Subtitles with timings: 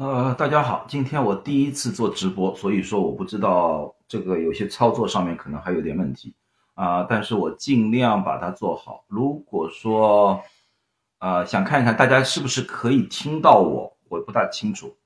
[0.00, 6.34] 呃，大家好，今天我第一次做直播，所以说我不知道这个有些操作上面可能还有点问题
[6.72, 9.04] 啊，但是我尽量把它做好。
[9.08, 10.42] 如果说
[11.18, 14.96] 呃想看一看大家是不是可以听到我，我不大清楚。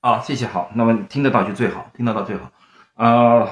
[0.00, 2.52] 啊，谢谢，好，那么听得到就最好，听得到最好。
[2.94, 3.48] 啊，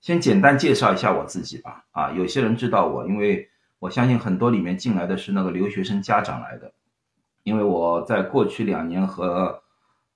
[0.00, 1.84] 先简单介绍一下我自己吧。
[1.90, 3.49] 啊，有些人知道我，因为
[3.80, 6.72] 我相信很多里面进来的是那个留学生家长来的，
[7.42, 9.62] 因为我在过去两年和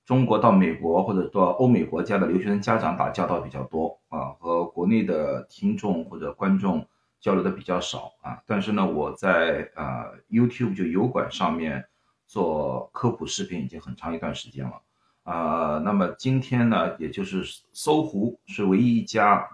[0.05, 6.87] 中国到美国或者到欧美国家的留学生家长打交道比较多啊，和国内的听众或者观众
[7.21, 8.43] 交流的比较少啊。
[8.47, 11.87] 但是呢，我在呃 YouTube 就油管上面
[12.27, 14.83] 做科普视频已经很长一段时间了。
[15.23, 19.49] 啊，那么今天呢，也就是搜狐是唯一一家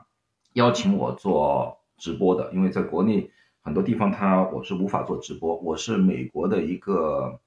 [0.55, 3.31] 邀请我做直播的，因为在国内
[3.63, 7.39] 很多地方他我是无法做直播，我是美国的一个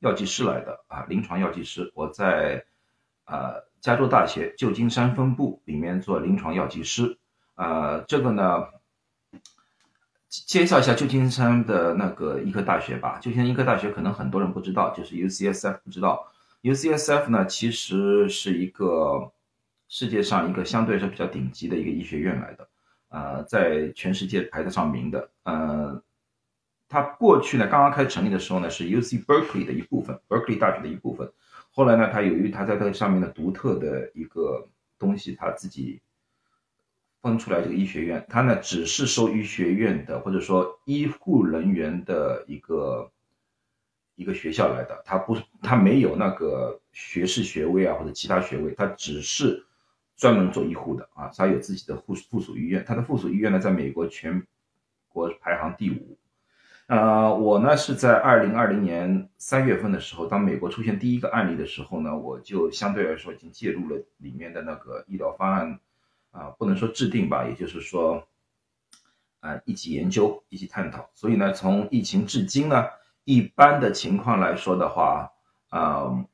[0.00, 2.64] 药剂师来的啊，临床药剂师，我在
[3.24, 7.18] 呃加州大学旧金山分部里面做临床药剂师，
[7.54, 8.66] 呃，这个呢，
[10.28, 16.30] 介绍一下旧金山的那个医科大学吧，旧金山医科大学可能很多人不知道，就是 UCSF 不知道。
[16.62, 19.32] UCSF 呢，其实是一个
[19.88, 22.66] 世界上一个相对是比较顶级的一个医学院来的，
[23.14, 25.30] 呃，在全世界排得上名的。
[25.44, 26.02] 呃，
[26.88, 31.32] 它过去呢，刚刚开始成立的时候呢，是 UC Berkeley 的一部分，Berkeley 大学的一部分。
[31.70, 36.00] 后来呢，它由于它在这个上面的独特的一个东西，它自己
[37.22, 43.10] 分出来这个医学院，它呢只是收医学院的或者说医护人员的一个。
[44.16, 49.66] 一个学校来的，他不，他没有那个学士学位啊，或者其他学位，他只是
[50.16, 51.30] 专门做医护的啊。
[51.36, 54.46] 他有自己的附附属医院，他的附属医院呢，在美国全
[55.08, 56.18] 国排行第五。
[56.86, 65.80] 呃，我呢是在二零二零年三月份的时候，当美国出现第一个案例的时候呢，我就相对来说已经介入了里面的那个医疗方案
[66.30, 68.26] 啊，不能说制定吧，也就是说，
[69.40, 71.08] 啊，一起研究，一起探讨。
[71.14, 72.86] 所以呢，从疫情至今呢。
[73.26, 75.32] 一般的情况来说的话，
[75.70, 76.26] 呃，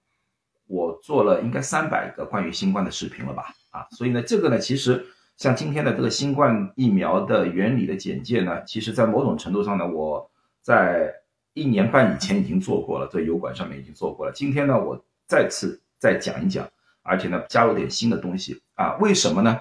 [0.66, 3.54] 我做了应该三百个关于新冠的视频了吧？
[3.70, 10.30] 啊，所以呢，这个呢，其实像今天的这个新冠疫苗的原理的简介呢，其实在某种程度上呢，我
[10.62, 11.12] 在
[11.54, 14.32] 一年半以前已经做过了，在油管上面已经做过了。
[14.32, 16.68] 今天呢，我再次再讲一讲，
[17.02, 18.96] 而且呢，加入点新的东西啊？
[19.00, 19.60] 为什么呢？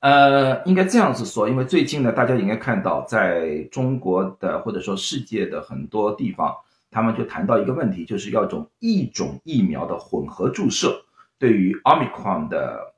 [0.00, 6.54] 呃，应该这样子说，因为最近呢，大家应该看到，在中国的或者说世界的很多地方，
[6.90, 11.04] 他们就谈到一个问题，就是要种一种疫苗的混合注射，
[11.38, 12.94] 对于奥密克戎的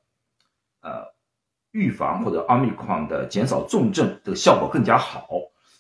[0.80, 1.04] 呃
[1.72, 5.28] 预防或者奥密克戎的减少重症的效果更加好。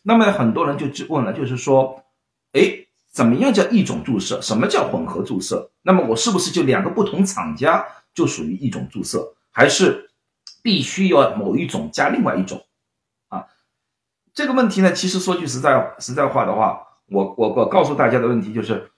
[0.02, 2.04] 那么很多人就问了，就是说，
[2.52, 4.40] 哎，怎么样叫一种注射？
[4.40, 5.70] 什么叫混合注射？
[5.82, 10.06] 那么我是不是就两个不同厂家就属于一种注射，还是？
[10.62, 12.66] 必须要某一种加另外一种，
[13.28, 13.46] 啊，
[14.34, 18.92] 这个问题呢，其实说句实在实在话的话，我我我告诉大家的问题就是，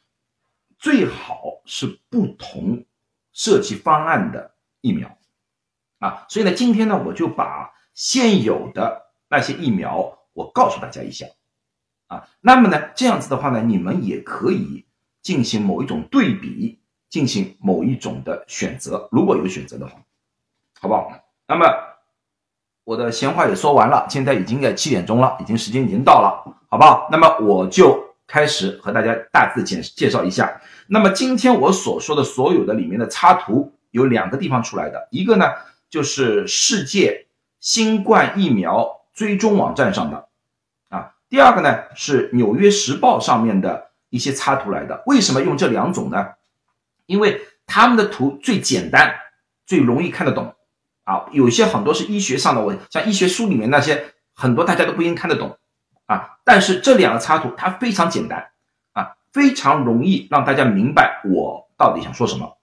[0.77, 2.85] 最好是不同
[3.33, 5.17] 设计方案的疫苗，
[5.99, 11.27] 啊，所以呢，今天呢，我就把现有的那些疫苗我告诉大家一下，
[12.09, 14.85] 啊，那么呢，这样子的话呢，你们也可以
[15.23, 16.79] 进行某一种对比，
[17.09, 19.93] 进行某一种的选择，如果有选择的话，
[20.81, 21.13] 好不好？
[21.47, 21.67] 那么
[22.85, 27.09] 我的闲话也说完了，现在已经在七点钟了，已经时间已经到了，好不好？
[27.13, 28.02] 那么我就
[28.33, 30.59] 开始和大家大致简介绍一下。
[30.87, 35.51] 那么今天我所说的所有的里面的插图有两个地方出来的，一个呢
[35.91, 37.27] 就是世界
[37.61, 40.29] 新冠疫苗追踪网站上的
[40.89, 45.03] 啊，第二个呢是纽约时报上面的一些插图来的。
[45.05, 46.29] 为什么用这两种呢？
[47.05, 49.15] 因为他们的图最简单，
[49.67, 50.55] 最容易看得懂。
[51.05, 55.59] 啊，有些很多是医学上的，我像医学书里面那些很多大家都不一定看得懂
[56.07, 56.39] 啊。
[56.45, 58.51] 但是这两个插图它非常简单
[58.93, 62.57] 啊，非常容易让大家明白我到底想说什么。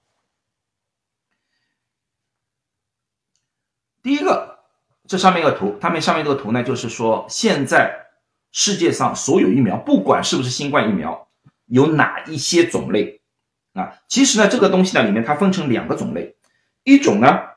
[4.02, 4.60] 第一个，
[5.08, 8.08] 这上面一个图，它们上面这个图呢，就是说现在
[8.52, 11.28] 世界上所有疫苗，不管是不是新冠疫苗，
[11.66, 13.22] 有哪一些种类
[13.74, 14.00] 啊？
[14.08, 16.36] 其实呢，这个东西呢里面它分成两个种类，
[16.84, 17.50] 一种呢。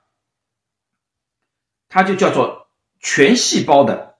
[1.94, 2.68] 它就叫做
[3.00, 4.11] 全细胞的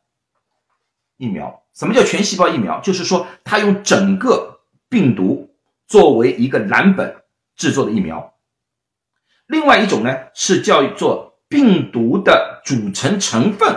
[1.22, 1.62] 疫苗。
[1.72, 2.80] 什么叫全细胞疫苗？
[2.80, 5.54] 就是说它用整个病毒
[5.86, 7.22] 作为一个蓝本
[7.54, 8.34] 制作的疫苗。
[9.46, 13.74] 另外一种呢是叫做病毒的组成成分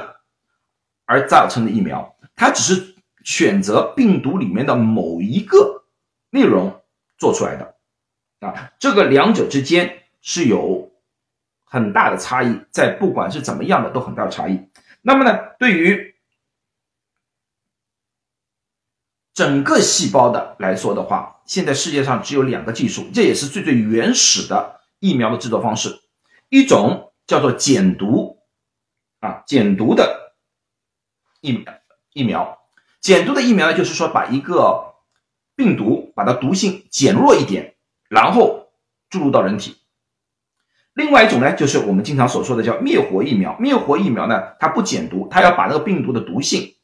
[1.06, 2.16] 而造成的疫苗。
[2.36, 5.86] 它只是选择病毒里面的某一个
[6.32, 6.82] 内容
[7.18, 7.76] 做出来的
[8.40, 10.92] 啊，这个两者之间是有
[11.64, 14.60] 很大的差异，在不管是怎么样的都很大的差异。
[15.02, 16.15] 那么呢，对于
[19.36, 26.00] 整个细胞的来说的话，现在世界上只有两个技术，这也是最最原始的疫苗的制作方式，
[26.50, 28.40] 一种叫做减毒
[29.20, 30.34] 啊，减毒的
[31.42, 31.74] 疫苗。
[32.14, 32.60] 疫苗
[33.02, 34.94] 减毒的疫苗呢，就是说把一个
[35.54, 37.76] 病毒把它毒性减弱一点，
[38.08, 38.70] 然后
[39.10, 39.76] 注入到人体。
[40.94, 43.58] 另外一种呢，就是我们经常所说的叫灭活疫苗。
[43.60, 46.75] 灭活疫苗呢，它不减毒，它要把那个病毒的毒性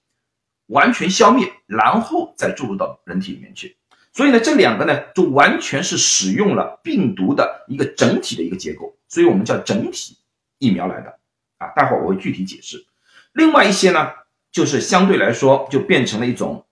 [0.72, 3.78] 完全消灭，然后再注入到人体里面去。
[4.12, 10.18] 所以呢，这两个呢，就完全是使用了病毒的一个整体的一个结构，所以我们叫整体
[10.58, 11.20] 疫苗来的
[11.58, 11.68] 啊。
[11.76, 12.86] 待会儿我会具体解释。
[13.34, 14.14] 另外一些呢。
[14.54, 16.66] 就是相对来说，就变成了一种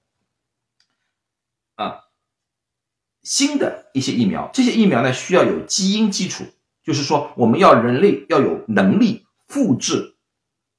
[1.75, 2.01] 啊
[3.23, 4.49] 新的一些疫苗。
[4.53, 6.43] 这些疫苗呢，需要有基因基础，
[6.83, 10.17] 就是说，我们要人类要有能力复制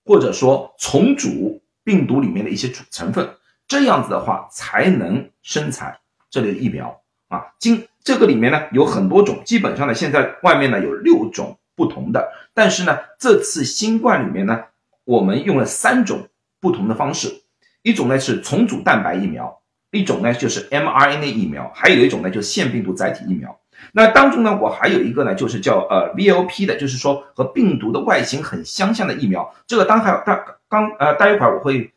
[0.04, 3.28] 或者说重组病毒里面的一些主成分，
[3.68, 5.98] 这样子的话才能生产
[6.30, 7.46] 这类疫苗啊。
[7.58, 14.64] 今这个里面呢有很多种，基本上呢现在外面呢有六种不同的，但是呢这次新冠里面呢，
[15.04, 16.26] 我们用了三种。
[16.62, 17.40] 不同的方式，
[17.80, 19.62] 一种呢是重组蛋白疫苗，
[19.92, 23.58] 一种呢就是 mRNA 疫苗，还有一种呢就是腺病毒载体疫苗。
[23.92, 29.54] 那当中呢，我还有一个呢，就是叫呃 VLP 的，就是说和病毒的外形很相像的疫苗。
[29.66, 31.92] 这个当还大刚呃待一会儿我会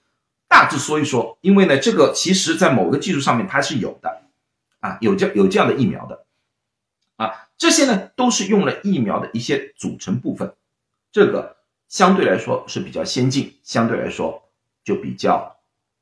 [0.49, 4.23] 大致说一说，因为呢这个其实在某个技术上面它是有的
[4.81, 6.25] 啊，有这有这样的疫苗的
[7.15, 10.53] 啊，这些呢都是用了疫苗的一些组成部分，
[11.13, 11.55] 这个
[11.87, 14.41] 相对来说是比较先进，相对来说。
[14.85, 15.55] 就比较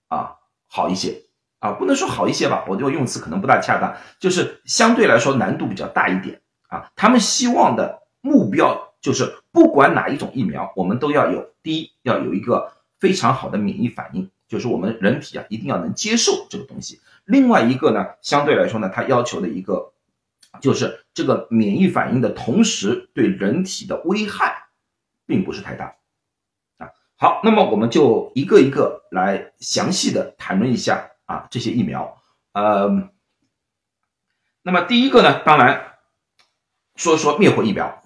[0.07, 0.37] 啊
[0.67, 1.21] 好一些
[1.59, 6.89] 啊，不能说好一些吧，我这个用词可能不大恰当，就是相对来说难度比较大一点啊。
[6.95, 17.01] 他们希望的目标就是，不管哪一种疫苗，我们都要有第一要有一个非常好的免疫反应，就是我们人体啊一定要能接受这个东西。
[17.25, 19.93] 另外一个呢，相对来说呢，它要求的一个
[20.61, 24.67] 就是这个免疫反应的同时，对人体的危害
[25.25, 25.95] 并不是太大。
[26.77, 32.17] 啊好，那么我们就一个一个来详细的谈论一下啊这些疫苗，
[32.53, 33.09] 呃，
[34.63, 35.97] 那么第一个呢，当然
[36.95, 38.00] 说说灭活疫苗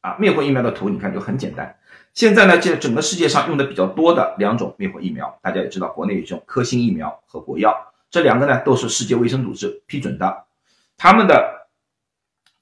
[0.00, 1.78] 啊，灭活疫苗的图你看就很简单。
[2.12, 10.46] 现在呢，这整个世界上用的比较多的两种灭活疫苗，大家也知道，国内有这种科兴疫苗和国药，这两个呢都是世界卫生组织批准的，
[10.96, 11.68] 他们的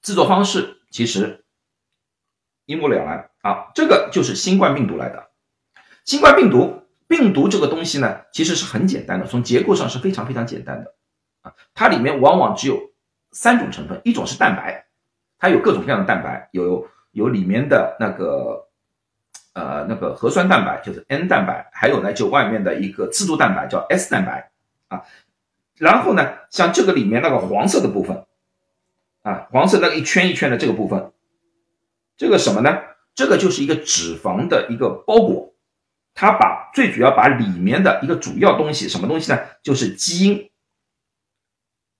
[0.02, 1.44] 制作方式其实
[2.66, 5.28] 一目了然啊，这个就是新冠病毒来的。
[6.04, 10.94] 新冠病毒，病毒这个东西呢，其实是很简单的，从结构上是非常非常简单的
[11.42, 11.54] 啊。
[11.72, 12.92] 它里面往往只有
[13.32, 14.86] 三种成分，一种是蛋白，
[15.38, 18.68] 它有各种各样的蛋白，有有里面的那个
[19.52, 24.50] 呃那个核酸蛋白，就是 N 蛋白，还有呢就外面的一个刺突蛋白叫 S 蛋白
[24.88, 25.02] 啊。
[25.76, 28.24] 然后呢，像这个里面那个黄色的部分
[29.22, 31.12] 啊，黄色那个一圈一圈的这个部分，
[32.16, 32.78] 这个什么呢？
[33.14, 35.54] 这个就是一个脂肪的一个包裹。
[36.14, 39.38] 它把最主要把里面的一个主要东西，什么东西呢？
[39.62, 40.50] 就是基因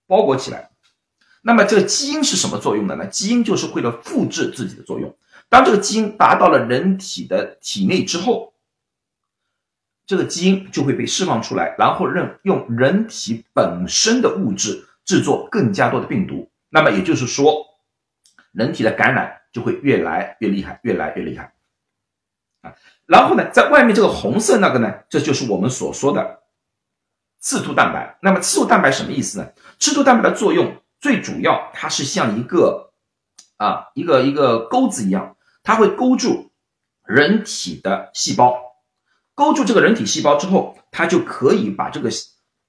[0.07, 0.71] 包裹起来。
[1.43, 3.07] 那么这个基因是什么作用的呢？
[3.07, 5.17] 基因就是为了复制自己的作用。
[5.49, 8.53] 当这个基因达到了人体的体内之后，
[10.07, 16.51] 这个基因就会被释放出来，然后任用人体本身的物质制作更加多的病毒。
[16.71, 17.65] 那么也就是说，
[18.53, 21.55] 人体的感染就会越来越厉害，越来越厉害
[22.63, 22.75] 啊。
[23.07, 26.41] 然后呢，在外面这个红色那个呢，这就是我们所说的
[27.39, 28.19] 刺突蛋白。
[28.21, 29.49] 那么刺突蛋白什么意思呢？
[29.79, 32.93] 刺突蛋白的作用最主要，它是像一个
[33.57, 36.51] 啊一个一个钩子一样，它会勾住
[37.05, 38.61] 人体的细胞，
[39.35, 42.11] 勾住这个人体细胞之后，它就可以把这个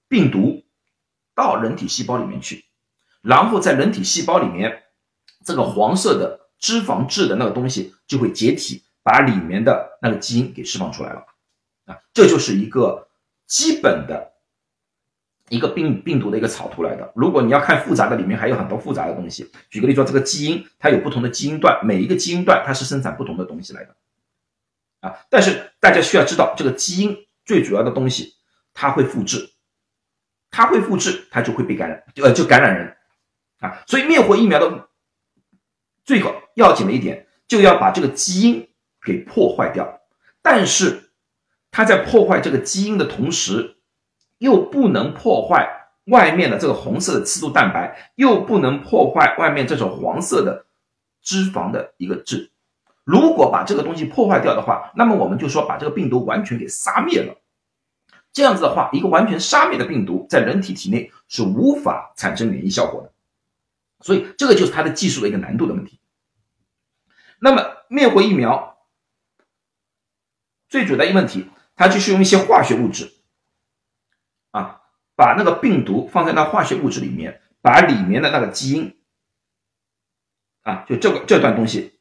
[0.07, 0.63] 病毒
[1.33, 2.65] 到人体细胞里面去，
[3.21, 4.83] 然后在人体细胞里面，
[5.45, 8.83] 这个黄色的脂肪质的那个东西就会解体。
[9.01, 11.25] 把里面的那个基因给释放出来了，
[11.85, 13.07] 啊，这就是一个
[13.47, 14.33] 基本的
[15.49, 17.11] 一个病病毒的一个草图来的。
[17.15, 19.51] 如果你要看复杂的，里面还有很多复杂的东西。
[19.69, 23.95] 举个例说，这个基因它有不同的基因段，每一个基因段它是生产不同的东西来的，
[25.01, 28.33] 啊，但是大家需要知道，这个基因最主要的东西
[28.73, 29.49] 它会复制，
[30.51, 32.95] 它会复制，它就会被感染，呃，就感染人，
[33.59, 34.89] 啊，所以灭活疫苗的
[36.03, 38.65] 最高要紧的一点，就要把这个基因。
[39.01, 40.01] 给破坏掉，
[40.41, 41.11] 但是
[41.71, 43.77] 它在破坏这个基因的同时，
[44.39, 50.65] 又不能破坏外面的这个红色的刺突蛋白，又不能破坏外面这种黄色的
[51.21, 52.51] 脂肪的一个质。
[53.03, 57.35] 如果把这个东西破坏掉的话，那么我们就说把这个病毒完全给杀灭了。
[58.31, 63.11] 这样子的话，一个完全杀灭的病毒在人体体内是无法产生免疫效果的。
[64.01, 65.99] 所以这个就是它的技术的一个难度的问题。
[67.39, 68.77] 那么灭活疫苗
[70.67, 73.11] 最主要的一个问题，它就是用一些化学物质。
[75.19, 78.97] 把那个病毒放在那化学物质里面，把里面的那个基因，
[80.61, 81.99] 啊，就这个这段东西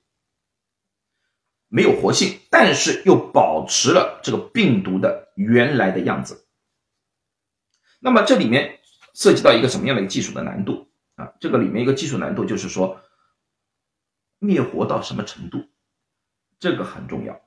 [1.67, 6.47] 没有活性，但是又保持了这个病毒的原来的样子。
[7.99, 8.79] 那么这里面
[9.15, 11.33] 涉及到一个什么样的一个技术的难度啊？
[11.41, 13.01] 这个里面一个技术难度就是说，
[14.39, 15.65] 灭活到什么程度，
[16.61, 17.41] 这个很重要。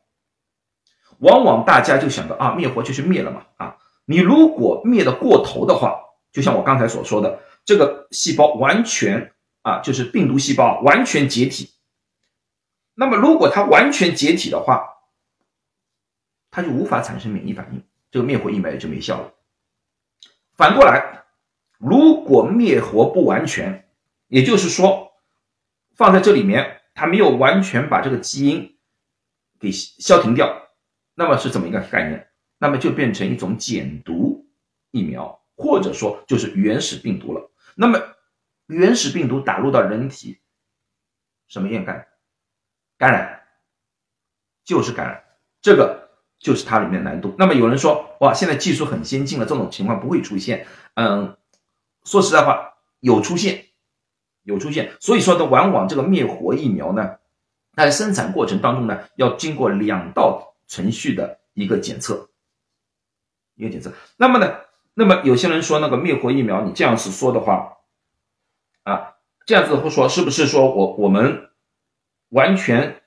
[1.19, 3.77] 往往大家就想到啊，灭活就是灭了嘛，啊。
[4.05, 11.69] 你如果灭的过头的话，就像我刚才所说的，这个细胞完全啊，就是病毒细胞完全解体。
[12.93, 14.85] 那么如果它完全解体的话，
[16.49, 19.33] 它就无法产生免疫反应，这个灭活疫苗也就没效了。
[20.55, 21.23] 反过来，
[21.77, 23.87] 如果灭活不完全，
[24.27, 25.13] 也就是说
[25.95, 28.77] 放在这里面，它没有完全把这个基因
[29.59, 30.67] 给消停掉，
[31.15, 32.30] 那么是怎么一个概念？
[32.61, 34.45] 那么就变成一种减毒
[34.91, 37.49] 疫苗，或者说就是原始病毒了。
[37.73, 37.99] 那么
[38.67, 40.37] 原始病毒打入到人体，
[41.47, 42.07] 什么样感
[42.99, 43.41] 感染？
[44.63, 45.23] 就是感染，
[45.59, 47.33] 这个就是它里面难度。
[47.35, 50.67] 那么有人说，哇，现在技术很先进了，这种情况不会出现。
[50.93, 51.35] 嗯，
[52.03, 53.65] 说实在话，有出现，
[54.43, 54.91] 有出现。
[54.99, 57.17] 所以说呢，往往这个灭活疫苗呢，
[57.75, 62.27] 在生产过程当中呢，要经过两道程序的一个检测。
[63.61, 64.55] 一个检测，那么呢？
[64.95, 67.77] 那么有些人说那个灭活疫苗，你这样子说的话，
[68.83, 69.13] 啊，
[69.45, 71.49] 这样子会说是不是说我我们
[72.29, 73.01] 完全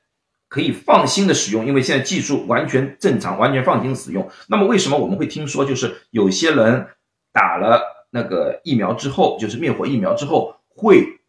[0.49, 1.67] 可以放心的使用？
[1.67, 4.31] 因为现在技术完全正常，完全放心使用。
[4.49, 6.87] 那么为什么我们会听说，就是有些人
[7.33, 11.21] 打了那个疫苗之后，就是灭活疫苗之后，会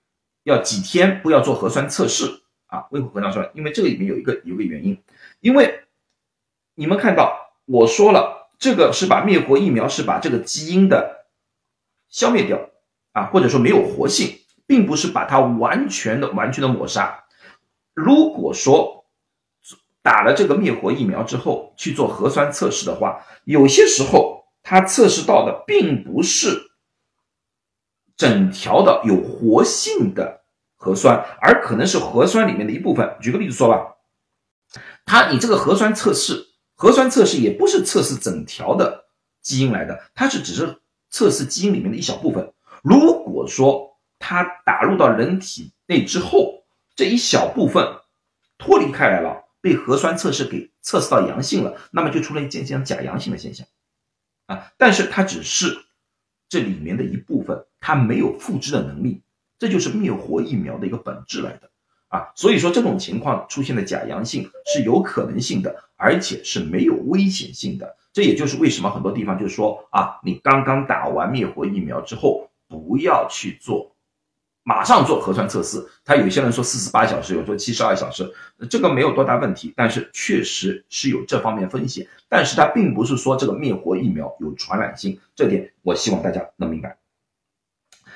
[0.44, 2.86] 要几天不要做核酸测试啊？
[2.92, 3.50] 为何核酸说？
[3.56, 5.02] 因为这个里面有一个有个原因，
[5.42, 5.82] 因为
[6.76, 8.45] 你们看到我说了。
[8.58, 11.26] 这个是把灭活疫苗是把这个基因的
[12.10, 12.70] 消灭掉
[13.12, 17.26] 啊，或者说没有活性，并不是把它完全的完全的抹杀。
[17.94, 19.06] 如果说
[20.02, 26.72] 打了这个灭活疫苗之后去做核酸测试的话，有些时候它测试到的并不是
[28.16, 30.42] 整条的有活性的
[30.76, 33.18] 核酸，而可能是核酸里面的一部分。
[33.20, 33.96] 举个例子说吧，
[35.06, 36.55] 它你这个核酸测试。
[36.76, 39.06] 核酸测试也不是测试整条的
[39.42, 40.80] 基因来的，它是只是
[41.10, 42.54] 测试基因里面的一小部分。
[42.84, 46.66] 如果说它打入到人体内之后，
[46.96, 47.86] 这一小部分
[48.58, 53.66] 脱离开来了，被核酸测试给测试到阳性了，那么就出了一件像假阳性的现象
[54.48, 54.72] 啊。
[54.78, 55.86] 但是它只是
[56.50, 59.22] 这里面的一部分，它没有复制的能力，
[59.58, 61.70] 这就是灭活疫苗的一个本质来的。
[62.08, 67.98] 啊，所以说这种情况出现的假阳性是有可能性的，而且是没有危险性的。
[68.14, 73.94] 这也就是为什么很多地方就是说啊，你刚刚打完灭活疫苗之后，不要去做，
[74.64, 75.86] 马上做核酸测试。
[76.06, 78.34] 他有些人说四十八小时，有说七十二小时，
[78.70, 82.08] 这个没有多大问题，但是确实是有这方面风险。
[82.30, 86.98] 但是它并不是说这个灭活疫苗有传染性，这点我希望大家能明白。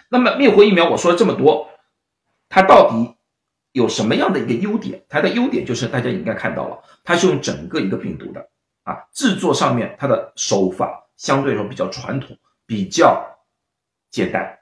[0.08, 1.69] 那么灭活疫苗我说了这么多，
[2.48, 3.15] 它到底？
[3.72, 5.04] 有什么样的一个优点？
[5.10, 8.50] 它的优点就是大家应该看到了，它是用整个一个病毒的
[8.84, 13.40] 啊，制作上面它的手法相对来说比较传统，比较
[14.10, 14.60] 简单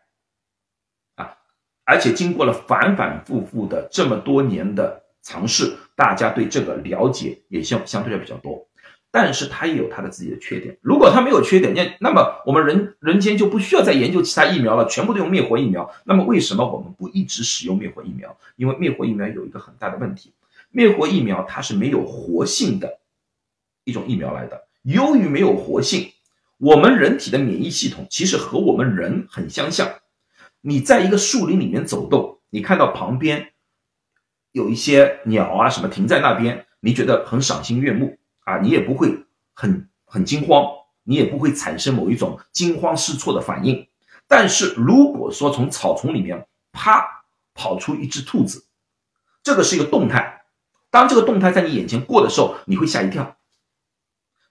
[1.16, 1.38] 啊，
[1.86, 8.57] 而且经过了反反复复的这么多年的尝试，大家对这个了解也相相对来比较多。
[9.18, 10.78] 但是它也有它的自己的缺点。
[10.80, 15.92] 如果它没有缺点，那那么我们人人间就不需要再研究其他疫苗了，全部都用灭活疫苗。
[16.04, 18.38] 那么为什么我们不一直使用灭活疫苗？
[18.58, 20.34] 因为灭活疫苗有一个很大的问题，
[20.70, 23.00] 灭活疫苗它是没有活性的
[23.86, 24.68] 一种疫苗来的。
[24.84, 26.12] 由于没有活性，
[26.60, 29.90] 我们人体的免疫系统其实和我们人很相像。
[30.62, 33.54] 你在一个树林里面走动，你看到旁边
[34.52, 38.20] 有一些鸟啊什么停在那边，你觉得很赏心悦目。
[38.48, 40.66] 啊，你也不会很很惊慌，
[41.04, 43.90] 你也不会产生某一种惊慌失措的反应。
[44.26, 48.66] 但是如果说从草丛里面啪跑出一只兔子，
[49.44, 50.46] 这个是一个动态，
[50.90, 53.36] 当这个动态在你眼前过的时候，你会吓一跳，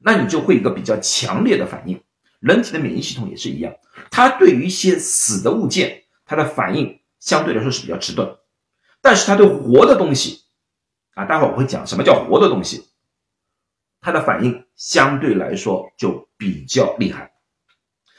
[0.01, 2.03] 那你就会一个比较强烈的反应。
[2.39, 3.73] 人体的免疫系统也是一样，
[4.11, 8.37] 它对于一些死的物件，它的反应相对来说是比较迟钝，
[9.01, 10.43] 但是它对活的东西，
[11.15, 12.85] 啊，待会儿我会讲什么叫活的东西，
[14.07, 17.33] 它的反应相对来说就比较厉害。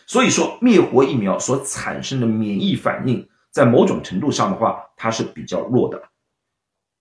[0.05, 6.03] 所以说，灭活疫苗所产生的免疫反应，在某种程度上的话，它是比较弱的，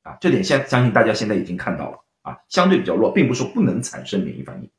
[0.04, 4.70] 啊，这点相相信大家现在已经看到了，啊，相对比较弱，并不是说不能产生免疫反应。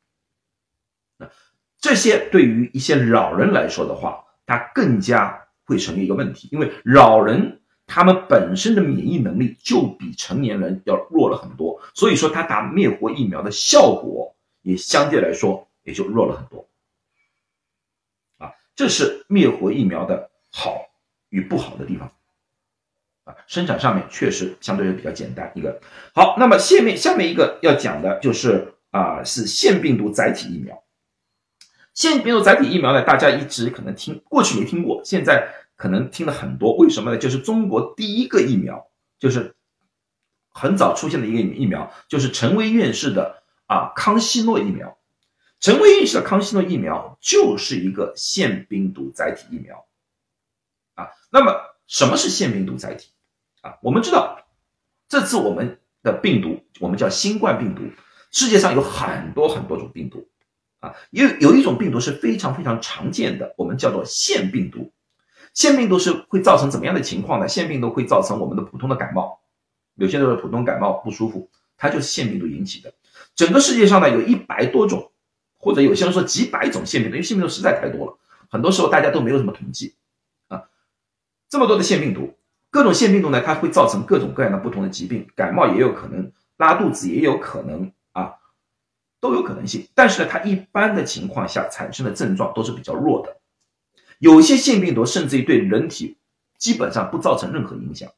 [1.17, 1.29] 那
[1.77, 16.67] 这些对于一些老人来说的话，它更加会成为一个问题，因为老人他们本身的免疫能力就比成年人要弱了很多，所以说他打灭活疫苗的效果也相对来说也就弱了很多。
[18.37, 20.85] 啊这是灭活疫苗的好
[21.29, 22.11] 与不好的地方，
[23.23, 25.79] 啊，生产上面确实相对是比较简单一个。
[26.13, 30.83] 好，那么下面下面一个要讲的就是啊，是腺病毒载体疫苗。
[31.93, 36.75] 腺病毒载体疫苗呢，大家一直可能听过去没听过，现在可能听了很多。
[36.75, 37.17] 为什么呢？
[37.17, 38.87] 就是中国第一个疫苗，
[39.19, 39.55] 就是
[40.49, 44.97] 很早出现的一个疫苗，就是陈薇院士的啊康希诺疫苗。
[45.59, 49.87] 陈薇院士的康希诺疫苗就是一个腺病毒载体疫苗，
[50.95, 51.55] 啊，那么
[51.87, 53.11] 什么是腺病毒载体？
[53.61, 54.45] 啊，我们知道
[55.07, 57.81] 这次我们的病毒，我们叫新冠病毒。
[58.29, 60.27] 世界上有很多很多种病毒，
[60.79, 64.91] 啊，有有一种病毒是非常非常常见的，我们叫做腺病毒。
[65.57, 67.47] 腺病毒是会造成怎么样的情况呢？
[67.47, 69.39] 腺病毒会造成我们的普通的感冒，
[69.95, 72.93] 有些人的普通感冒不舒服，它就是腺病毒引起的。
[73.35, 75.11] 整个世界上呢，有一百多种。
[75.59, 79.95] 或者有些人说几百种腺病毒，因为腺病毒实在太多了，很多时候大家都没有什么统计
[80.49, 80.65] 啊。
[81.49, 82.35] 这么多的腺病毒，
[82.69, 88.35] 各种腺病毒呢，它会造成各种各样的不同的疾病，感冒也有可能，拉肚子也有可能啊，
[89.19, 89.87] 都有可能性。
[89.95, 93.36] 但是呢，它一般的情况下产生的症状都是比较弱的，
[94.19, 96.17] 有些腺病毒甚至于对人体
[96.57, 98.11] 基本上不造成任何影响。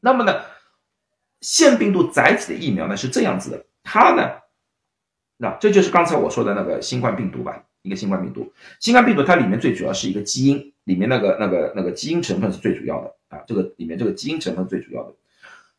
[0.00, 0.42] 那么呢，
[1.40, 4.30] 腺病毒载体的疫苗呢是这样子的，它呢。
[5.36, 8.52] 那这就是刚才我说的那个新冠病毒吧，一个新冠病毒。
[8.80, 15.14] 新冠病毒它里面最主要是一个基因，里面那个那个那个基因成分是最主要的啊，这个里面这个基因成分最主要的。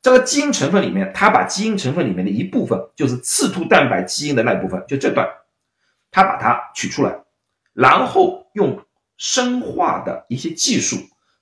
[0.02, 5.28] 这个基因成分里面，它把基因成分里面的一部分，就是刺突蛋白基因的那部分，就这段，
[6.10, 7.20] 它把它取出来，
[7.74, 8.82] 然后用
[9.20, 10.96] 生化的一些技术，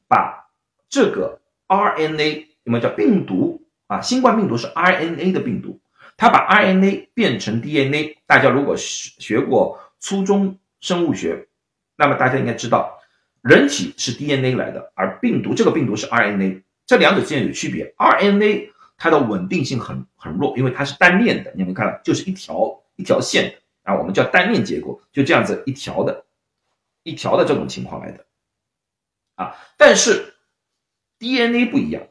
[0.10, 0.50] 把
[0.90, 4.02] 这个 RNA，什么叫病毒啊？
[4.02, 5.80] 新冠病毒是 RNA 的病毒。
[6.18, 11.48] 它把 RNA 变成 DNA，大家如果学学过初中生物学，
[11.96, 12.98] 那么大家应该知道，
[13.44, 17.94] 人体是 DNA 来的，而病毒这个病毒是 RNA，这两者之间有区别。
[17.98, 26.26] RNA 它的稳定性很很弱，因为它是单链的，你们看，就是一条一条线的啊，我们叫单链结构，就这样子一条的，
[27.08, 28.26] 一条的这种情况来的
[29.36, 29.56] 啊。
[29.78, 30.36] 但是
[31.20, 32.04] DNA 不一样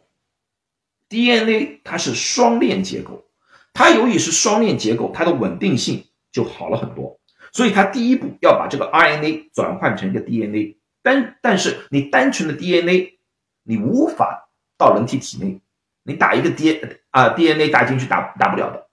[1.08, 3.24] ，DNA 它是双链结构。
[3.72, 7.20] 它由于是双链结构，它的稳定性就好了很多，
[7.52, 13.18] 所以它第一步要把这个 RNA 转换成一个 DNA，单但是你单纯的 DNA
[13.64, 15.60] 你无法到人体体内，
[16.04, 18.88] 你打一个 dn 啊 DNA 打进去打打不了的，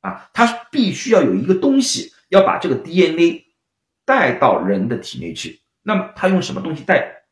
[0.00, 3.46] 啊，它必须要有一个东西要把这个 DNA
[4.08, 7.24] 带到人的体内去，那么它用什么东西带？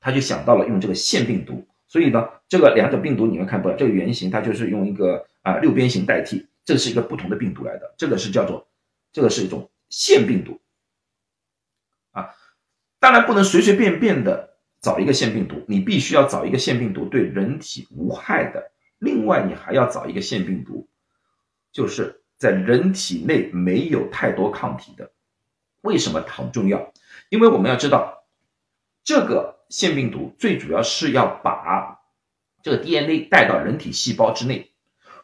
[0.00, 5.28] 他就想到了用这个腺病毒，所以呢，这个两种病毒你们看不到这个原型，它就是用一个。
[5.46, 8.66] 啊，六边形代替，这是一个不同的病毒来的，这个是叫做，
[9.12, 10.58] 这个是一种腺病毒，
[12.10, 12.34] 啊，
[12.98, 20.88] 当然不能随随便便的找一个腺病毒，你必须要找一个腺病毒对人体无害的，另外你还要找一个腺病毒，
[21.70, 25.12] 就是在人体内没有太多抗体的，
[25.86, 26.92] 为什么它很重要？
[27.30, 28.24] 因为我们要知道，
[29.04, 32.00] 这个腺病毒最主要是要把
[32.62, 34.72] 这个 DNA 带到人体细胞之内。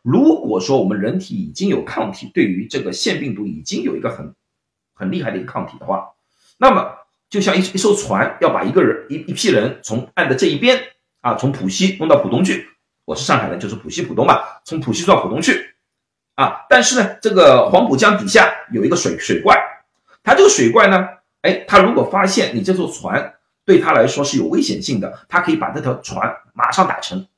[0.03, 4.35] 如果说我们人体已经有抗体，对于这个腺病毒已经有一个很
[4.95, 6.11] 很厉害的一个抗体的话，
[6.59, 6.95] 那么
[7.29, 10.83] 就像一一艘船要把一个人一一批人从岸的这一边
[11.21, 12.69] 啊，从浦西弄到浦东去。
[13.05, 15.75] 我是上海人，就是浦西浦东嘛，从浦西到浦东去
[16.37, 16.65] 啊。
[16.69, 19.57] 但是呢，这个黄浦江底下有一个水水怪，
[20.23, 21.09] 他这个水怪呢，
[21.43, 27.29] 哎，他如果发现你这艘船对他来说是有危险性的，他可以把这条船马上打沉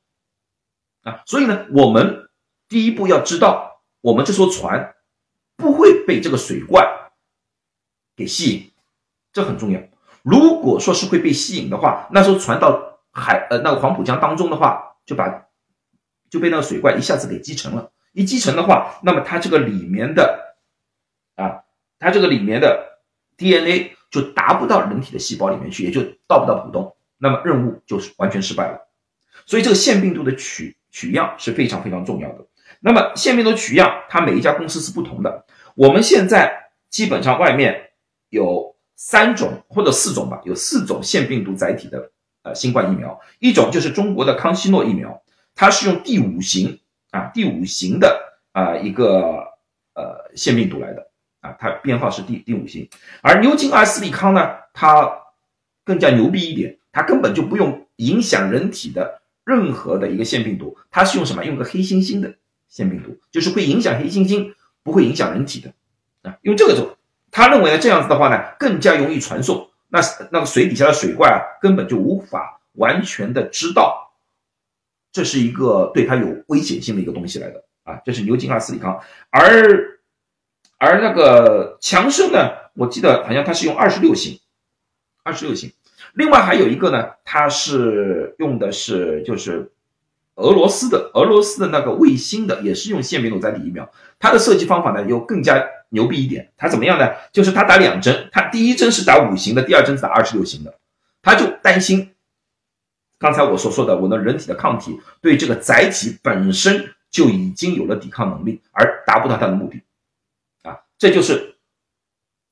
[1.03, 1.21] 啊。
[1.25, 2.21] 所以呢，我们。
[2.67, 4.95] 第一步要知道，我们这艘船
[5.55, 7.11] 不会被这个水怪
[8.15, 8.71] 给吸引，
[9.31, 9.79] 这很重要。
[10.23, 15.45] 如果说是会被吸引的话，那艘船到海呃那个黄浦江当中的话，就把
[16.27, 17.91] 就被那个水怪一下子给击沉了。
[18.13, 20.44] 一击沉的话，那么它这个里面的，
[22.05, 22.99] 它这个里面的
[23.35, 28.79] DNA 就达不到人体的细胞里面去，也就到不到浦东，那么任务就是完全失败了。
[29.47, 32.45] 所以这个腺病毒的取取样是非常非常重要的。
[32.79, 35.45] 那么腺病毒取样，它每一家公司是不同的。
[35.73, 37.89] 我们现在基本上外面
[38.29, 42.11] 有三种或者四种吧，有四种腺病毒载体的
[42.43, 45.23] 呃新冠疫苗，一种就是中国的康希诺疫苗，
[45.55, 49.43] 它是用第五型啊第五型的啊一个
[49.95, 51.09] 呃腺病毒来的。
[51.45, 52.89] 啊，它编号是第第五型，
[53.21, 55.11] 而牛津阿斯利康呢，它
[55.83, 61.45] 更加牛逼一点，它根本就不用影响人体的任何的一个腺病毒，它是用什么？
[61.45, 62.33] 用个黑猩猩的
[62.67, 65.71] 腺病毒，就是会影响黑猩猩，不会影响人体的
[66.27, 66.35] 啊。
[66.41, 66.97] 用这个做，
[67.29, 69.99] 他认为呢，这样子的话呢，更加容易传送，那
[70.31, 74.15] 那个水底下的水怪啊，根本就无法完全的知道，
[75.11, 78.01] 这是一个对它有危险性的一个东西来的啊。
[78.03, 79.93] 这是牛津阿斯利康，而。
[80.77, 84.39] 而那个强生呢，我记得好像它是用二十六型，
[85.23, 85.71] 二十六型。
[86.13, 89.71] 另外还有一个呢，它是用的是就是
[90.35, 93.89] 俄罗斯的俄罗斯的那个卫星的，也是用腺病毒载体疫苗。
[94.19, 96.51] 它的设计方法呢又更加牛逼一点。
[96.57, 97.09] 它怎么样呢？
[97.31, 100.73] 就是它打两针，它第一针是打五型的，第二针是打二十六型的。
[101.21, 102.13] 他就担心
[103.17, 109.81] 刚才我所说的，我的人体的抗体对这个载体本身就已经有了抵抗能力，而达不到它的目的。
[110.97, 111.57] 这就是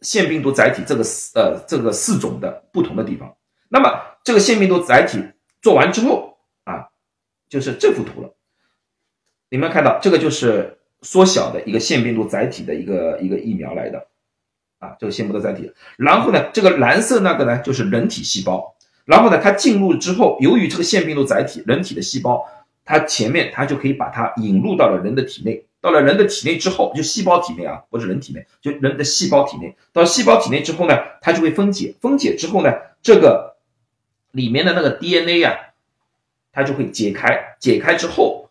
[0.02, 3.36] 腺病毒载体这个四呃这个四种的不同的地方。
[3.70, 5.24] 那么这个腺病毒载体
[5.62, 6.90] 做完之后啊，
[7.50, 8.36] 就是这幅图了。
[9.50, 14.08] 你们看到这个就是缩小的一个腺病毒载体的一个一个疫苗来的
[14.80, 15.72] 啊，这个腺病毒载体。
[15.98, 18.76] 然后呢，这个蓝色那个呢就是人体细胞。
[19.06, 22.46] 然后呢，它进入之后，由于这个腺病毒载体人体的细胞，
[22.86, 25.66] 它前面它就可以把它引入到了人的体内。
[25.84, 29.76] 到了人的体内之后，就细胞体内啊，不是人体内，就人的细胞体内。
[29.92, 33.58] 到细胞体内之后呢，它就会分解，分解之后呢，这个
[34.32, 35.54] 里面的那个 DNA 啊，
[36.54, 38.50] 它就会解开，解开之后，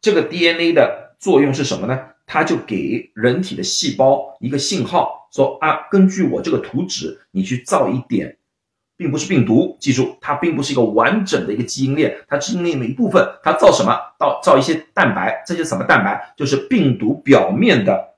[0.00, 2.08] 这个 DNA 的作用是什么呢？
[2.26, 8.36] 它就给人体的细胞一个信号，说啊，根据我这个图纸，你去造一点。
[9.02, 13.98] 并不是病毒，记住，它并不是一个完整的一个基因链，它基因链的一部分，它造什么？
[14.16, 16.32] 造造一些蛋白，这些什么蛋白？
[16.36, 18.14] 就是病毒表面的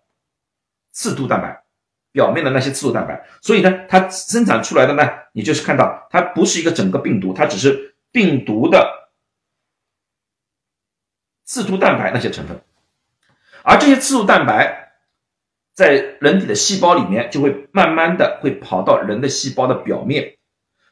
[0.92, 1.64] 刺突蛋白，
[2.12, 3.26] 表面的那些刺突蛋白。
[3.40, 9.10] 所以呢，它生产出来的呢，你就是看到它不是一个整个病毒，它只是病毒的
[11.46, 12.60] 刺突蛋白那些成分，
[13.62, 14.92] 而这些刺突蛋白
[15.72, 20.33] 在人体的细胞里面就会慢慢的会跑到人的细胞的表面。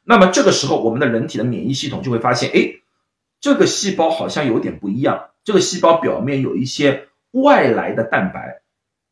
[0.04, 2.80] 那么这个时候，我们的人体的免疫系统就会发现，哎，
[3.40, 8.62] 这个细胞好像有点不一样，这个细胞表面有一些外来的蛋白，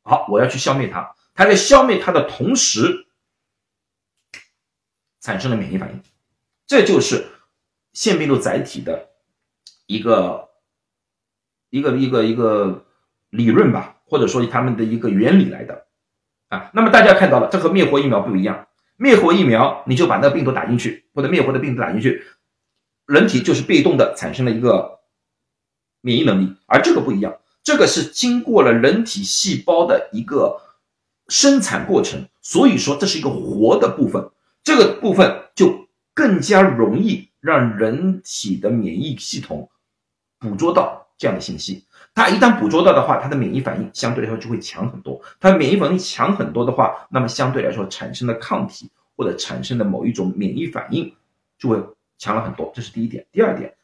[0.03, 1.15] 好，我要去消灭它。
[1.35, 3.07] 它在消灭它的同时，
[5.21, 6.03] 产生了免疫反应，
[6.67, 7.27] 这就是
[7.93, 9.11] 腺病毒载体的
[9.87, 10.51] 一个
[11.71, 12.85] 一个一个一个
[13.31, 15.87] 理论吧，或者说他们的一个原理来的
[16.49, 16.71] 啊。
[16.75, 18.67] 那么大家看到了，这和灭活疫苗不一样。
[19.03, 22.23] 灭活疫苗，你就把那个病毒打进去，或者灭活的病毒打进去，
[23.07, 25.01] 人体就是被动的产生了一个
[26.03, 30.61] 免疫能力，而这个不一样，这个是经过了人体细胞的一个
[31.29, 34.31] 生产过程，所以说这是一个活的部分，
[34.63, 39.71] 这个部分就更加容易让人体的免疫系统
[40.39, 41.87] 捕捉到这样的信息。
[42.15, 45.21] 它一旦捕捉到的话，它的免疫反应相对来说就会强很多。
[45.39, 51.15] 它免疫反应强很多的话，那么相对来说产生的抗体或者产生的某一种免疫反应
[51.59, 51.83] 就会
[52.19, 52.71] 强了很多。
[52.75, 53.25] 这是第一点。
[53.33, 53.75] 第二点，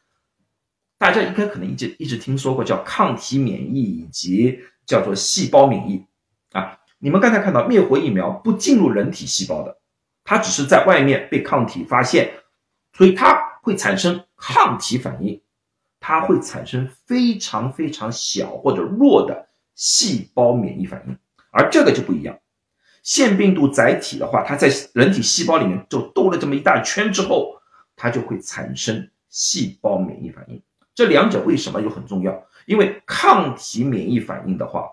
[0.97, 6.05] 大家应该可能一直一直听说过叫抗体免疫以及叫做细胞免疫
[6.51, 6.77] 啊。
[6.99, 9.77] 你们刚才看到灭活疫苗不进入人体细胞的，
[10.23, 12.31] 它只是在外面被抗体发现，
[12.93, 15.41] 所以它会产生抗体反应。
[15.99, 21.17] 它会产生非常非常小或者弱的细胞免疫反应，
[21.51, 22.37] 而这个就不一样。
[23.03, 27.55] 腺病毒载体的话，它在人体细胞里面就兜了这么一大圈之后，
[27.95, 30.61] 它就会产生细胞免疫反应。
[30.93, 32.43] 这两者为什么又很重要？
[32.65, 34.89] 因为抗体免疫反应的话，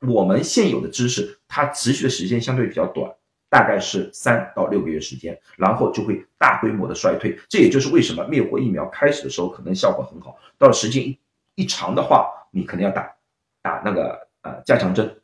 [0.00, 3.10] 我们现有的知识，它持续的时间相对比较短。
[3.48, 7.38] 大概是三到六个月时间，然后就会大规模的衰退。
[7.48, 11.18] 这也就是为什么灭活疫苗开始的时候可能效果很好，到时间一
[11.54, 13.14] 一长的话，你肯定要打
[13.62, 15.20] 打那个呃加强针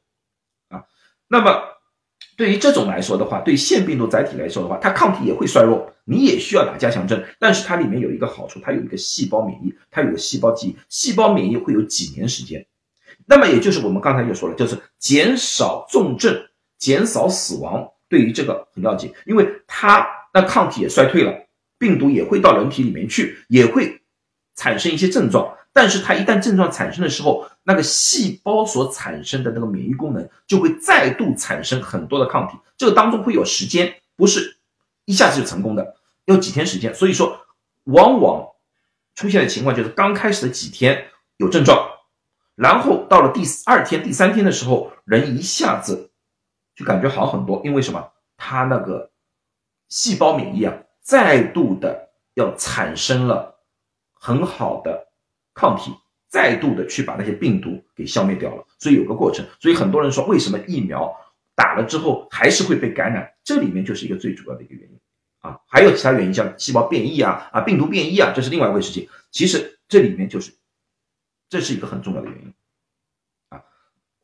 [0.68, 0.84] 啊。
[1.28, 1.62] 那么
[2.36, 7.22] 对于这种来说的话，对腺病毒载体来说的话，它抗体也会衰弱，你也需要打加强针。
[7.38, 12.66] 但是它里面有一个好处，它有一个细胞免疫，它有个细胞记忆，细胞免疫会有几年时间。
[13.26, 17.91] 那么也就是我们刚才就说了，就是减少重症，减少死亡。
[18.12, 21.32] 对于这个很要紧，因为它那抗体也衰退了，
[21.78, 24.02] 病毒也会到人体里面去，也会
[24.54, 25.56] 产生一些症状。
[25.72, 34.58] 但是它一旦症状产生的时候，那个细胞所产生的那个免疫功能就会再度产生很多的抗体，这个当中会有时间，不是
[35.06, 35.96] 一下子就成功的，
[36.26, 36.94] 要几天时间。
[36.94, 37.40] 所以说，
[37.84, 38.46] 往往
[39.14, 41.06] 出现的情况就是刚开始的几天
[41.38, 41.88] 有症状，
[42.56, 46.10] 然后到了第二天、第三天的时候，人一下子
[46.74, 48.12] 就感觉好很多，因为什么？
[48.36, 49.10] 他那个
[49.88, 53.60] 细胞免疫啊，再度的要产生了
[54.12, 55.08] 很好的。
[55.54, 55.92] 抗体
[56.30, 59.46] 再度的去把那些病毒给消灭掉了，所以有个过程。
[59.60, 61.14] 所以很多人说，为什么疫苗
[61.54, 63.30] 打了之后还是会被感染？
[63.44, 64.98] 这里面就是一个最主要的一个原因
[65.40, 65.60] 啊。
[65.66, 69.06] 还有其他原因，像细胞变异啊、啊病毒变异啊，这是另外一回事情。
[69.30, 70.54] 其实这里面就是，
[71.50, 72.54] 这是一个很重要的原因
[73.50, 73.62] 啊。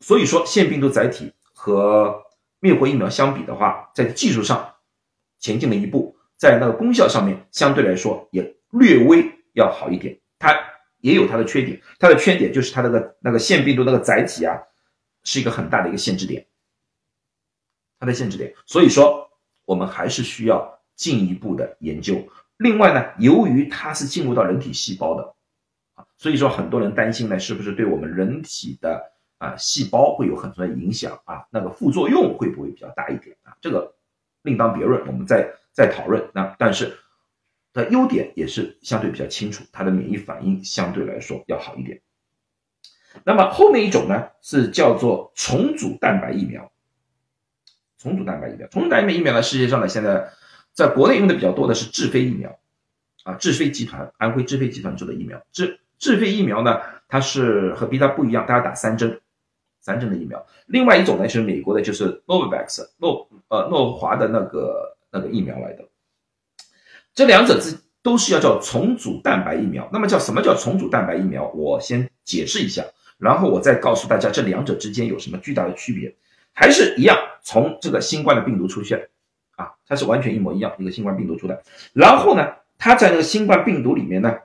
[0.01, 2.23] 所以说，腺病毒载体和
[2.61, 4.75] 灭活疫苗相比的话，在技术上
[5.39, 10.19] 前进了一步，在那个功效上面相对来说也略微要好一点。
[10.39, 10.55] 它。
[11.01, 14.59] 也有它的缺点，它的缺点就是它那个那个腺病毒那个载体啊，
[15.23, 16.45] 是一个很大的一个限制点，
[18.01, 18.53] 它的限制点。
[18.67, 19.31] 所以说，
[19.65, 22.21] 我们还是需要进一步的研究。
[22.57, 25.37] 另外呢，由于它是进入到人体细胞的，
[26.17, 29.01] 所以说很多人担心呢，是不是对我们人体的
[29.39, 31.47] 啊细胞会有很多的影响啊？
[31.51, 33.57] 那个副作用会不会比较大一点啊？
[33.61, 33.95] 这个
[34.43, 36.31] 另当别论，我们再再讨论。
[36.35, 36.99] 那但是。
[37.75, 42.01] 的优点也是相对比较清楚，它的免疫反应相对来说要好一点。
[43.25, 46.73] 那么后面一种呢，是叫做重组蛋白疫苗。
[47.99, 50.31] 重组蛋白疫苗，重组蛋白疫苗呢，世界上呢现在
[50.73, 52.59] 在国内用的比较多的是智飞疫苗，
[53.23, 55.41] 啊，智飞集团，安徽智飞集团做的疫苗。
[55.53, 59.21] 智智飞疫苗呢，它是和别的不一样，大家打三针，
[59.89, 60.45] 三针的疫苗。
[60.67, 65.85] 另外一种呢是美国的，就是 Novavax 诺呃诺华的那个那个疫苗来的。
[67.15, 69.89] 这两者之都是要叫重组蛋白疫苗。
[69.91, 71.49] 那么叫什么叫重组蛋白疫苗？
[71.55, 72.85] 我先解释一下，
[73.17, 76.15] 然后我再告诉大家这两者之间有什么巨大的区别。
[76.53, 79.09] 还是一样，从这个新冠的病毒出现，
[79.57, 81.57] 啊，它是完全一模一样，一个新冠病毒出来。
[81.93, 82.43] 然后呢，
[82.77, 84.37] 它在那个新冠病毒里面呢，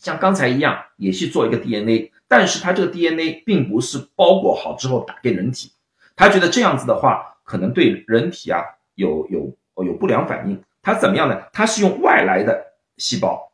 [0.00, 5.70] 像刚才一样，也是做一个 DNA，但是它这个 DNA 并不是包裹好之后打给人体，
[6.16, 10.60] 他觉得这样子的话，可能对人体啊有有有不良反应。
[10.82, 11.42] 它怎么样呢？
[11.52, 13.52] 它是用外来的细胞。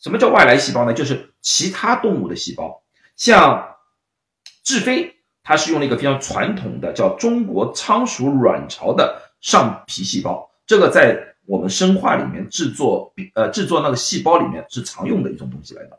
[0.00, 0.92] 什么叫外来细胞呢？
[0.92, 2.82] 就是其他动物的细胞。
[3.14, 3.76] 像
[4.64, 5.14] 智飞，
[5.44, 10.50] 它是用了一个非常传统的叫中国仓鼠卵巢的上皮细胞。
[10.66, 15.98] 这个在我们生化里面制作，呃，制作那个细胞里面是常用的一种东西来的，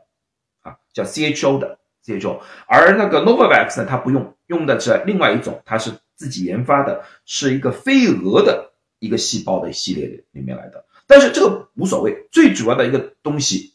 [0.62, 2.40] 啊，叫 CHO 的 CHO。
[2.66, 8.68] 而那个 Novavax 呢，它不用，用的是另外一种，它是自己研发的，是一个飞蛾的。
[9.02, 13.72] 一个细胞的系列里面来的，但是这个无所谓，最主要的一个东西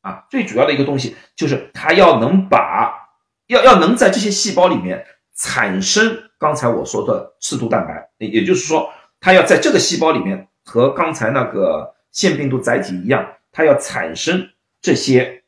[0.00, 2.94] 啊，最主要的一个东西就是它要能把
[3.48, 14.50] 要要能在这些细胞里面产生刚才我说的刺突蛋白，也就是说，它要在这个细胞里面和刚才那个腺病毒载体一样，它要产生
[14.82, 15.42] 这些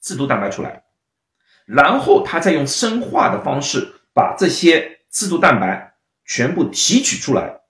[0.00, 0.82] 刺毒蛋白出来，
[1.64, 5.94] 然后它再用生化的方式把这些刺毒蛋白。
[6.28, 7.60] 全部提取出来，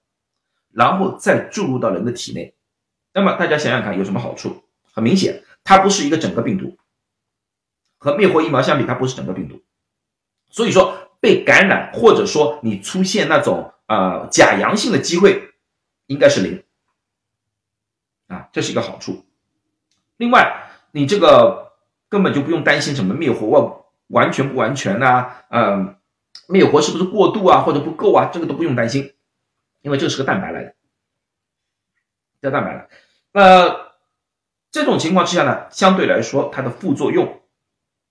[0.73, 2.55] 然后再注入到人的体内。
[3.13, 4.65] 那么大家想想看，有什么好处？
[4.95, 6.79] 很明显，它不是一个整个病毒，
[7.99, 9.63] 和灭活疫苗相比，它不是整个病毒。
[10.49, 15.51] 所以说，被感染或者说你出现那种呃假阳性的机会
[16.07, 16.63] 应该是零
[18.29, 19.25] 啊，这是一个好处。
[20.17, 21.73] 另外，你这个
[22.09, 23.73] 根本就不用担心什么灭活完
[24.09, 25.97] 完全不完全呐，嗯。
[26.49, 28.31] 灭活是不是过度啊，或者不够啊？
[28.33, 29.15] 这个都不用担心，
[29.81, 30.75] 因为这是个蛋白来的，
[32.41, 32.89] 叫蛋白来。
[33.33, 33.95] 那
[34.71, 37.43] 这种情况之下呢，相对来说它的副作用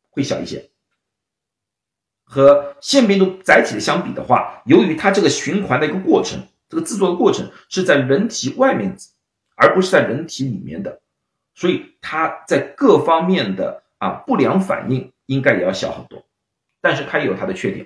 [0.09, 0.69] 会小一些。
[2.25, 8.95] 和腺病毒载体的相比的话，由于它这个循环的一个过程，这个制作的过程是在人体外面，
[9.55, 11.01] 而不是在人体里面的，
[11.53, 16.25] 所以它在各方面的啊不良反应应该也要小很多。
[16.81, 17.85] 但是它也有它的缺点。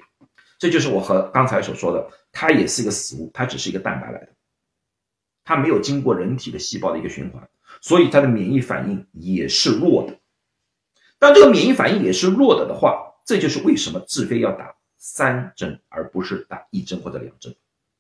[0.58, 4.30] 这就是我和刚才所说的，它也是一个死物，它只是一个蛋白来的，
[5.46, 10.20] 它没有经过人体的细胞的一个循环，所以它的免疫反应也是弱的。
[11.18, 17.56] 当这个免疫反应也是弱的的话，这就是为什么智飞要打三针而不是打一针或者两针，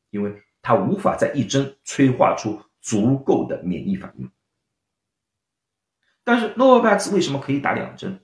[0.09, 4.31] 因为它无法在一针催化出足够的免疫反应。
[6.23, 8.19] 但是 Novavax 为什么可以打两针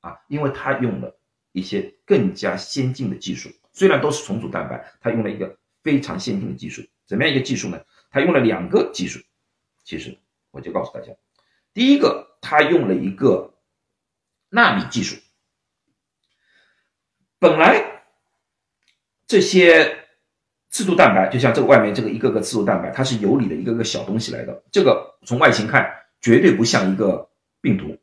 [0.00, 0.18] 啊？
[0.28, 1.16] 因为它用了。
[1.52, 6.80] 一些更加先进的技术，虽然都是重组蛋白，它用了一个非常先进的技术。
[7.06, 7.84] 怎么样一个技术呢？
[8.08, 9.18] 它用了两个技术，
[9.82, 10.16] 其实
[10.52, 11.12] 我就告诉大家，
[11.74, 13.58] 第一个，它用了一个
[14.48, 15.20] 纳米技术。
[17.40, 18.04] 本来
[19.26, 19.99] 这些
[20.70, 24.62] 刺突蛋白，就像这个外面这个一个个刺突蛋白，它是游离的一个个小东西来的。
[24.70, 27.28] 这个从外形看，绝对不像一个
[27.60, 27.98] 病毒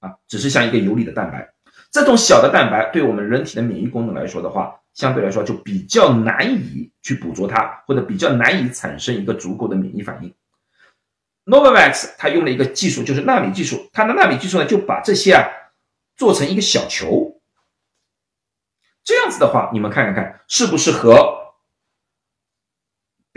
[0.00, 1.48] 啊，只是像一个游离的蛋白。
[1.90, 10.34] 这种小的蛋白对我们人体的免疫功能来说的话，相对来说就比较难以去捕捉它，或者比较难以产生一个足够的免疫反应。
[11.46, 13.88] Novavax 它用了一个技术，就是纳米技术。
[13.94, 15.48] 它的纳米技术呢，就把这些啊
[16.14, 17.40] 做成一个小球。
[19.02, 21.37] 这样子的话，你们看看看，是不是和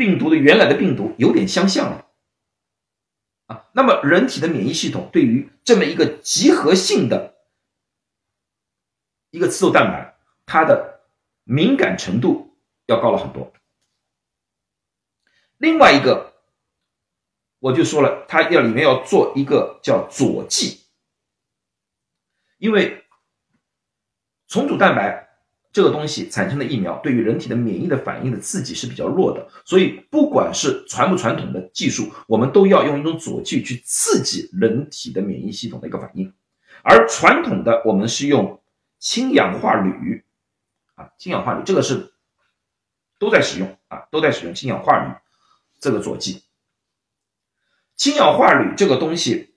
[0.02, 2.08] 病毒的原来的病毒有点相像了？
[3.46, 7.36] 啊，那么人体的免疫系统对于这么一个集合性的
[9.30, 11.02] 一个刺突蛋白，它的
[11.44, 13.54] 敏感程度要高了很多。
[15.60, 16.34] 另外一个，
[17.60, 20.82] 我就说了，它要里面要做一个叫佐剂，
[22.58, 23.06] 因为
[24.48, 25.31] 重组蛋白。
[25.74, 36.34] 这个东西产生的疫苗对于人体的免疫的反应的刺激是比较弱的，所以不管是传不传统的技术，我们都要用一种佐剂去刺激人体的免疫系统的一个反应。
[36.84, 38.62] 而传统的我们是用
[39.00, 40.26] 氢氧化铝
[40.96, 42.14] 啊，氢氧化铝这个是
[43.18, 45.14] 都在使用啊，都在使用氢氧化铝
[45.80, 46.44] 这个佐剂。
[47.96, 49.54] 氢氧化铝这个东西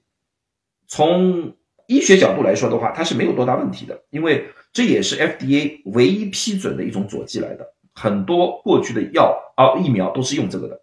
[0.87, 1.57] 从
[1.89, 4.53] 医学角度来说的话，它是没有多大问题的，因为。
[4.75, 10.83] 这也是 FDA 唯一批准的一种佐剂来的，很多过去的药啊疫苗都是用这个的。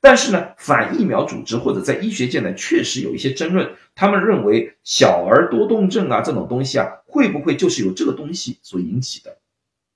[0.00, 3.70] 但是呢，反疫苗组织或者在医学界呢，确实有一些争论。
[3.94, 9.36] 他们认为小儿多动症啊这种东西啊，会不会就是由这个东西所引起的？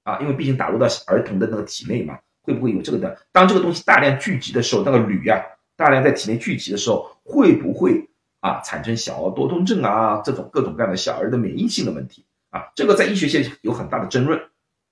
[0.03, 3.17] 啊，因为毕竟打入到儿童的那个体内嘛，会不会有这个的？
[3.33, 5.43] 当这个东西大量聚集的时候，那个铝呀
[5.77, 12.27] 大量在体内聚集的时候，会不会啊产生小儿多动症啊这种各种各样的小儿的免疫性的问题？
[12.53, 14.39] 啊，这个在医学界有很大的争论，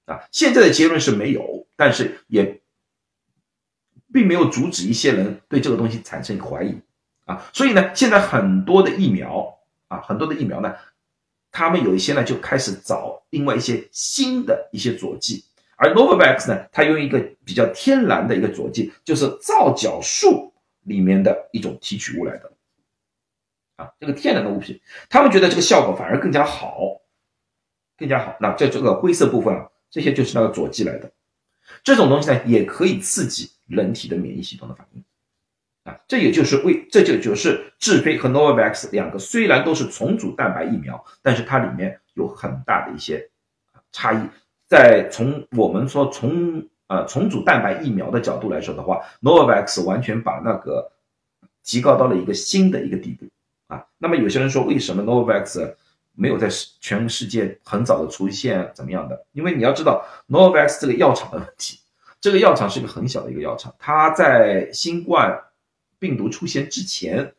[0.06, 2.62] 啊，现在的结论是没有，但是也
[4.10, 6.74] 并没有阻止一些人对这个东西产生怀疑，
[7.26, 10.74] 啊，所以呢，现在很多的疫苗啊，很多的疫苗呢，
[11.52, 15.44] 他们有一些呢就开始找另外一些新的一些佐剂，
[15.76, 22.50] 而 Novavax 呢，它用一个比较天然的一个佐剂，就是皂角树里面的一种提取物来的，
[23.76, 26.99] 啊，这个天然的物品，他们觉得这个效果反而更加好。
[28.00, 28.34] 更加好。
[28.40, 31.12] 那在这个灰色部分啊，这些就是那个佐剂来的。
[31.84, 35.04] 这种东西呢，也可以刺激人体的免疫系统的反应
[35.84, 36.00] 啊。
[36.08, 43.28] 这也就是为这就就是智飞和 Novavax 两个虽然都是重组蛋白疫苗，但是它里面有很大的一些
[43.92, 44.18] 差异。
[44.66, 50.90] 在从我们说从呃重组蛋白疫苗的角度来说的话，Novavax 完全把那个
[51.62, 53.26] 提高到了一个新的一个地步
[53.68, 53.84] 啊。
[53.98, 55.74] 那么有些人说，为什么 Novavax？
[56.20, 56.46] 没有在
[56.80, 59.24] 全世界很早的出现怎么样的？
[59.33, 61.80] 因为你要知道 n o v a x 这个药厂的问题，
[62.20, 65.35] 这个药厂是一个很小的一个药厂，它在新冠
[65.98, 67.33] 病毒出现之前，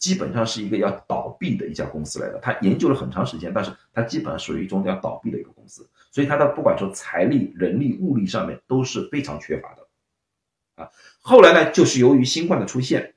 [0.00, 2.40] 基本上是一个要倒闭的一家公司来的。
[2.42, 10.82] 它研究了很长时间，但是它基本上属于一种要倒闭的一个公司，所以它的不管说财力、人力、物力上面都是非常缺乏的。
[10.82, 13.14] 啊，后来呢，就是由于新冠的出现，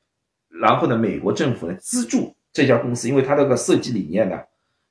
[0.47, 4.39] 然后呢，美国政府呢资助这家公司，因为它这个设计理念呢。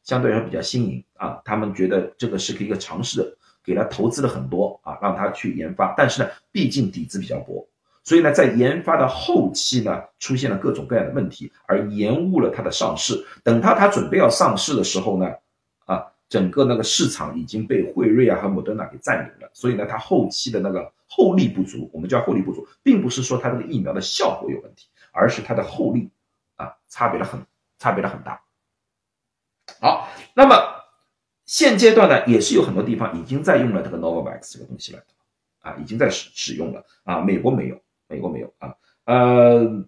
[0.06, 5.92] 相对来说比较新颖啊，他们觉得这个是可以一个尝试的，给他投资了很多啊，让他去研发。
[5.96, 7.68] 但是呢，毕竟底子比较薄，
[8.04, 13.20] 所以呢，在研发的后期呢，出现了各种各样的问题，而延误了它的上市。
[13.42, 15.26] 等到它准备要上市的时候呢，
[15.86, 26.08] 啊，整个那个市场已经被辉瑞啊和莫德纳给占领了，所以呢，它后期的那个后力不足，我们叫后力不足，并不是说它这个疫苗的效果有问题，而是它的后力
[26.54, 27.40] 啊，差别的很，
[27.80, 28.40] 差别的很大。
[29.80, 30.84] 好，那么
[31.44, 35.02] 现阶段呢，也是有很多地方已经在用了这个 Novavax 这个东西了，
[35.60, 37.20] 啊，已经在使使用了啊。
[37.20, 38.74] 美国没有，美国没有啊。
[39.04, 39.84] 呃，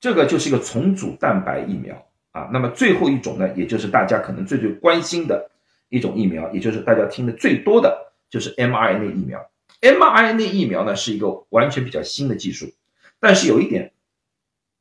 [0.00, 2.48] 这个就是一个重组蛋白疫苗啊。
[2.52, 5.50] 那么最后一种呢，也就是大家可能最最关心的
[5.88, 9.50] 一种疫苗，也就是大家听的最多的就是 mRNA 疫苗。
[9.80, 12.72] mRNA 疫苗呢是一个完全比较新的技术，
[13.18, 13.92] 但是有一点，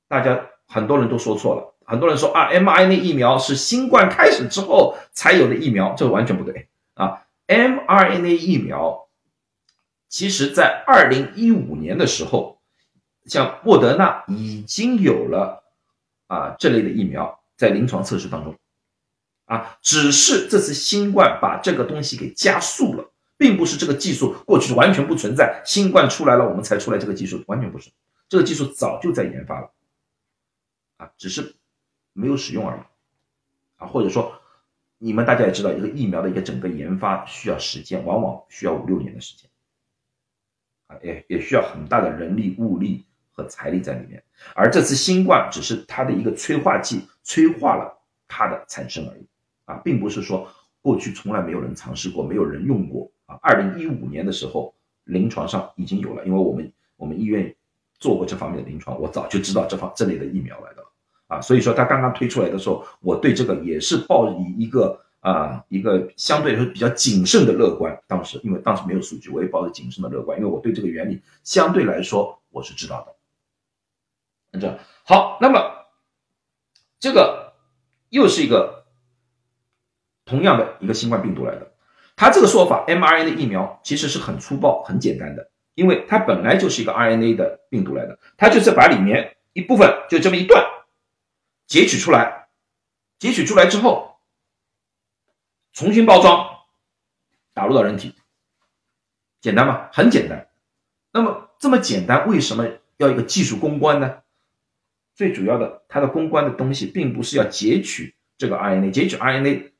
[0.07, 1.73] 大家很多人都说错了。
[1.89, 6.69] 很多人说啊，mRNA 疫苗是新冠开始之后才有的疫苗，这个完全不对。
[6.93, 7.25] 啊。
[7.47, 9.07] mRNA 疫苗
[10.07, 12.59] 其实在二零一五年的时候，
[13.25, 15.63] 像莫德纳已经有了
[16.27, 18.55] 啊这类的疫苗在临床测试当中。
[19.45, 27.89] 啊，只是这次新冠把这个东西给加速了，并不是这个技术过去完全不存在，新冠出来了我们才出来这个技术，完全不是，
[28.29, 29.71] 这个技术早就在研发了，
[30.97, 31.55] 啊，只是
[32.14, 32.82] 没有使用而已，
[33.78, 34.34] 啊，或者说
[34.97, 39.49] 你们大家也知道，一个疫苗的一个整个研发需要时间，往往需要五六年的时间，
[40.88, 47.97] 啊，也也需要很大的人力物力和财力在里面，而这次新冠只是它的一个催化剂，催化了
[48.28, 49.26] 它的产生而已，
[49.66, 50.47] 啊，并不是说
[50.82, 53.10] 过去从来没有人尝试过，没有人用过。
[53.26, 57.55] 啊，二零一五年的时候，临床上已经有了，因为我们我们医院
[57.99, 60.84] 做过这方面的临床，我早就知道这方这类的疫苗来的
[61.30, 67.97] 啊，所以说它刚刚推出来的时候，我对这个也是抱以一个啊一个相对来说比较谨慎的乐观。
[68.07, 73.15] 当时因为当时没有数据，我也抱着谨慎的乐观，因为我对这个原理相对来说我是知道的。
[74.51, 75.86] 那这好，那么
[76.99, 77.53] 这个
[78.09, 78.86] 又是一个
[80.25, 81.71] 同样的一个新冠病毒来的。
[82.15, 90.61] 他这个说法，mRNA 疫苗其实是很粗暴、很简单的，因为它本来就是一个 RNA 的病毒来的，它就是把里面一部分就这么一段
[91.70, 92.47] 截取出来，
[93.20, 94.17] 截取出来之后
[95.72, 96.65] 重新包装，
[97.53, 98.15] 打入到人体，
[99.39, 99.88] 简单吗？
[99.93, 100.49] 很简单。
[101.11, 102.67] 那么这么简单，为什么
[102.97, 104.24] 要一个技术攻关呢？
[105.13, 109.72] 最主要的，它的公关的东西并不是要截取这个 RNA，截取 RNA。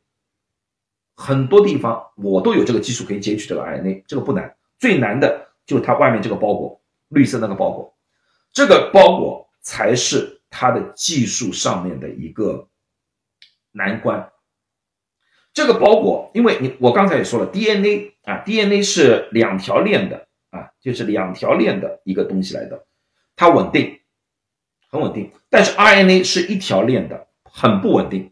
[1.16, 4.56] 很多地方我都有这个技术可以截取这个 RNA，这个不难。
[4.78, 7.98] 最难的就是它外面这个包裹，绿色那个包裹，
[8.54, 12.70] 这个包裹才是它的技术上面的一个
[13.72, 14.32] 难关。
[15.54, 22.86] 这个包裹，因为你我刚才也说了，DNA 啊，DNA 是两条链的啊，就是两条链的一个东西来的，
[23.36, 24.00] 它稳定，
[24.89, 25.32] 很稳定。
[25.50, 28.32] 但是 RNA 是一条链的，很不稳定。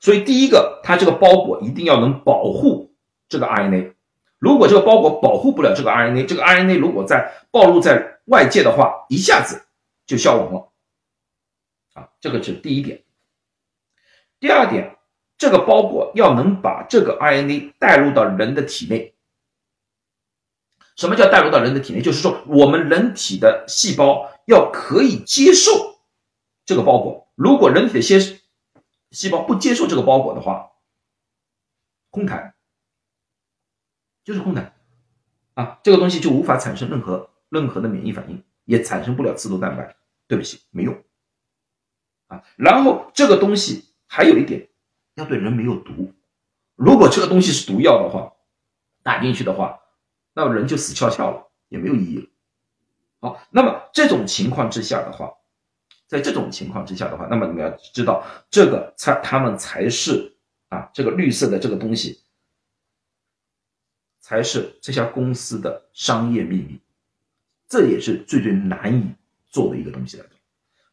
[0.00, 2.94] 所以，第一个，它这个包裹一定要能保护
[3.28, 3.94] 这个 RNA。
[4.38, 9.66] 如果这个包裹保护不了这个 RNA，这个 RNA 如果在暴露在外界的话，一下子
[10.06, 10.72] 就消亡了。
[12.20, 13.04] 这个是第一点。
[14.40, 14.96] 第二点，
[15.36, 19.14] 这个包裹要能把这个 RNA 带入到人的体内。
[20.96, 22.02] 什么叫带入到人的体内？
[22.02, 26.00] 就是说，我们人体的细胞要可以接受
[26.64, 27.32] 这个包裹。
[27.34, 28.18] 如果人体的些
[29.10, 30.70] 细胞不接受这个包裹的话，
[32.10, 32.54] 空谈，
[34.24, 34.74] 就是空谈
[35.54, 35.78] 啊！
[35.82, 39.96] 这个东西就无法产生任何任何的免疫反应，也产生不了刺突蛋白。
[40.26, 40.94] 对不起，没用
[42.28, 42.44] 啊！
[42.56, 44.68] 然后这个东西还有一点，
[45.16, 46.14] 要对人没有毒。
[46.76, 48.32] 如果这个东西是毒药的话，
[49.02, 49.80] 打进去的话，
[50.32, 52.26] 那人就死翘翘了，也没有意义了。
[53.20, 55.34] 好，那么这种情况之下的话。
[56.06, 60.38] 在这种情况之下的话，那么你们要知道，这个才他们才是
[60.70, 62.22] 啊，这个绿色的这个东西，
[64.18, 66.80] 才是这家公司的商业秘密，
[67.68, 69.14] 这也是最最难以
[69.50, 70.30] 做的一个东西来的。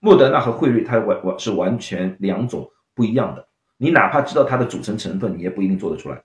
[0.06, 3.48] 莫德纳和辉瑞，它完完是完全两种不一样的，
[3.78, 6.24] 你哪怕知道它的组成成分，你也不一定做得出来，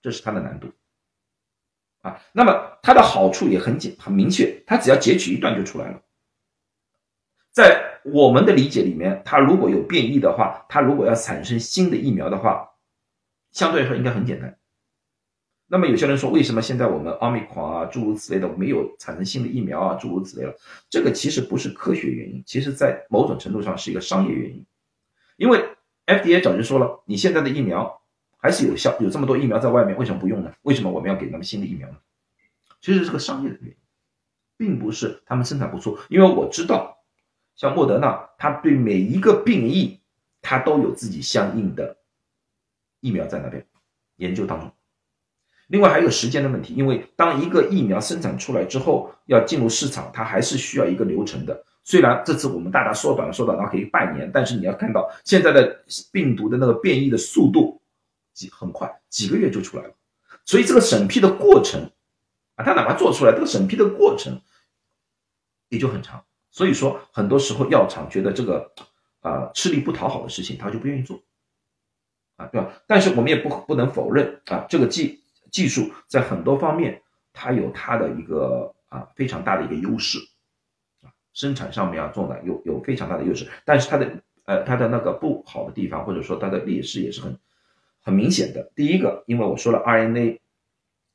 [0.00, 0.68] 这是它的难度
[2.02, 2.20] 啊。
[2.30, 6.00] 那么它的好处也很简很明确，它只要截取一段就出来了。
[7.50, 12.70] 在我们的理解里面，它如果有变异的话，它如果要产生新的疫苗的话，
[13.50, 14.56] 相对来说应该很简单。
[15.70, 20.54] 那么有些人说，为什么现在我们奥密克戎啊，诸如此类的没有产生新的疫苗啊，诸如此类了？
[20.88, 24.64] 这个其实不是科学原因，其实在某种程度上是一个商业原因。
[25.36, 25.62] 因为
[26.06, 28.00] FDA 早就说了，你现在的疫苗
[28.38, 30.52] 还是有效，有这么多疫苗在外面，为什么不用呢？
[30.62, 31.96] 为什么我们要给他们新的疫苗呢？
[32.80, 33.76] 其实是个商业的原因，
[34.56, 36.94] 并不是他们生产不出，因为我知道。
[37.54, 40.00] 像莫德纳，他对每一个病疫，
[40.40, 41.96] 他都有自己相应的
[43.00, 43.66] 疫苗在那边
[44.14, 44.70] 研究当中。
[45.68, 51.64] 另外还有时间的问题，因为当一个疫苗生产出来之后，要进入市场，它还是需要一个流程的。
[51.84, 57.80] 虽然这次我们大大缩短了，缩短到可以半年，但是你要看到现在的病毒的那个变异的速度，
[58.34, 59.90] 几很快，几个月就出来了。
[60.44, 61.90] 所以这个审批的过程
[62.56, 64.40] 啊，它哪怕做出来，这个审批的过程
[65.68, 66.24] 也就很长。
[66.50, 68.72] 所以说，很多时候药厂觉得这个
[69.20, 71.22] 啊吃力不讨好的事情，他就不愿意做
[72.36, 72.72] 啊，对吧？
[72.86, 75.17] 但是我们也不不能否认啊，这个既
[75.50, 80.18] 技术在很多方面它有它的一个啊非常大的一个优势
[81.02, 83.48] 啊，生产上面啊做的有有非常大的优势。
[83.64, 87.38] 但是它的呃它的那个不好的地方，或者说它的劣势也是很
[88.00, 88.70] 很明显的。
[88.74, 90.38] 第一个，因为我说了 RNA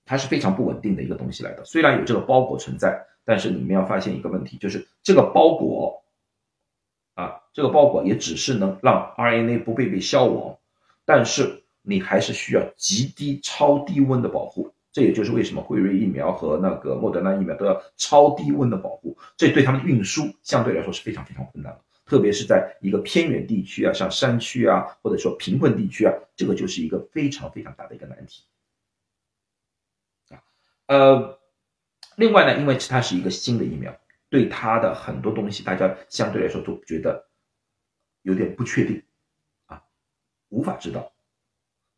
[0.06, 3.08] 它是非常不稳定的一个东西来的，虽然有这个包裹存在。
[3.26, 6.04] 但是你们要发现一个问题，就是这个包裹，
[7.14, 10.58] 啊，这个包裹也只是能让 RNA 不被被消亡，
[11.06, 28.44] 但是你还是需要极低、超低温的保护，这也就是为什么辉瑞疫苗和那个莫德纳疫苗都要超低温的保护，这对他们运输相对来说是非常非常困难的，特别是在一个偏远地区啊，像山区啊，或者说贫困地区啊，这个就是一个非常非常大的一个难题
[30.30, 30.42] 啊。
[30.88, 31.40] 呃，
[32.16, 33.96] 另外呢，因为它是一个新的疫苗，
[34.30, 37.28] 对它的很多东西大家相对来说都觉得
[38.22, 39.02] 有点不确定
[39.66, 39.84] 啊，
[40.50, 41.13] 无法知道。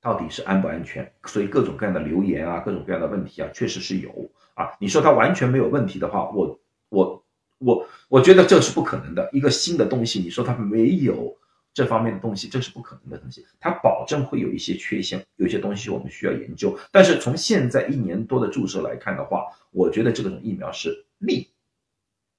[0.05, 1.11] 到底是安不安全？
[1.25, 4.11] 所以各种各样的留言啊，各种各样的问题啊，确实是有
[4.53, 4.69] 啊。
[4.79, 7.25] 你说它完全没有问题的话，我我
[7.57, 9.27] 我我觉得这是不可能的。
[9.33, 11.35] 一个新的东西，你说它没有
[11.73, 13.43] 这方面的东西，这是不可能的东西。
[13.59, 16.77] 它保证会有一些缺陷，有些东西我们需要研究。
[16.91, 21.49] 但是从现在一年多的注射来看的话，我觉得这个种疫苗是利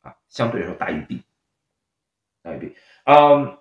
[0.02, 1.20] 啊，相对来说大于弊，
[2.44, 2.76] 大于弊。
[3.06, 3.58] 嗯。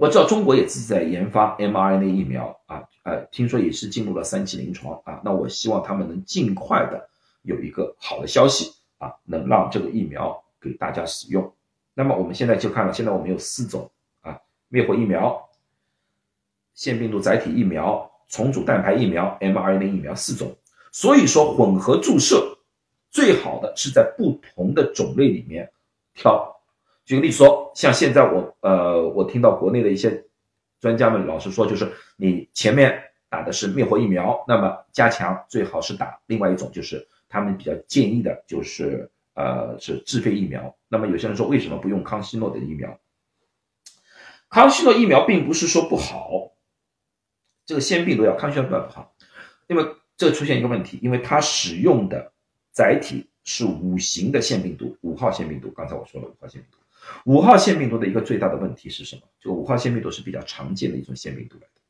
[0.00, 5.18] 我知道中国也自己在研发 mRNA 疫苗啊，呃，听说也是进入了三期临床啊。
[5.24, 7.08] 那我希望他们能尽快的
[7.40, 11.50] 有一个好的消息啊，能让这个疫苗给大家使用。
[11.94, 13.90] 那么我们现在就看了，现在我们有四种
[14.20, 14.38] 啊，
[14.68, 15.48] 灭活疫苗、
[16.74, 20.54] 腺病毒载体疫苗、重组蛋白疫苗、mRNA 疫苗四种。
[20.92, 22.58] 所以说混合注射
[23.10, 25.72] 最好的是在不同的种类里面
[26.14, 26.60] 挑。
[27.04, 30.24] 举个例子说，像现在我呃，我听到国内的一些
[30.80, 40.76] 专家们老是说，就是你前面打的是灭活疫苗，那么加强最好是打另外一种，就是他们比较建议的，就是呃是自费疫苗。
[40.88, 42.98] 那么有些人说，为什么不用康希诺的疫苗？
[44.48, 46.52] 康希诺疫苗并不是说不好，
[47.66, 49.14] 这个腺病毒药康希诺不好，
[49.66, 49.84] 因为
[50.16, 52.32] 这出现一个问题，因为它使用的
[52.72, 55.70] 载体是五型的腺病毒，五号腺病毒。
[55.72, 56.77] 刚才我说了五号腺病毒。
[57.24, 59.22] 五号腺病毒的一个最大的问题是什么？
[59.38, 61.80] 这个五号腺病毒是比较常见的一种腺病毒来的。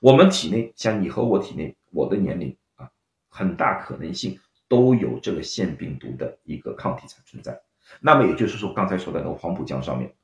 [0.00, 2.90] 我们体内，像你和我体内，我的年龄啊，
[3.28, 4.38] 很大可能性
[4.68, 7.60] 都有这个腺病毒的一个抗体存存在。
[8.00, 10.14] 那么也就是说，刚才说的那个黄浦江上面，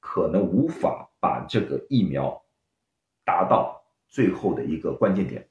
[0.00, 2.44] 可能无法把这个疫苗
[3.24, 5.48] 达到最后的一个关键点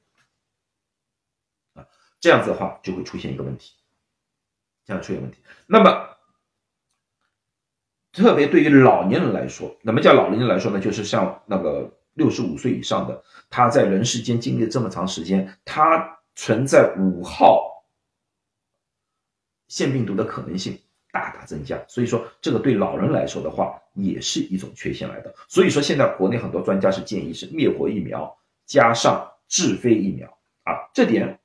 [1.74, 1.86] 啊，
[2.20, 3.74] 这样子的话就会出现一个问题，
[4.84, 5.38] 这样出现问题。
[5.66, 6.15] 那么。
[8.16, 10.80] 特别对于老年人来说，那么叫老年人来说呢？
[10.80, 17.84] 就是像那个六十五岁以上的，他在人世间经历这么长时间，他存在五号
[19.68, 20.78] 腺病毒的可能性
[21.12, 21.78] 大大增加。
[21.88, 25.34] 所以说，这个对老人来说的话，也是一种缺陷来的。
[25.46, 30.26] 所以说，现在国内很多专家是建议是灭活疫苗加上智飞疫苗
[30.62, 31.38] 啊，这点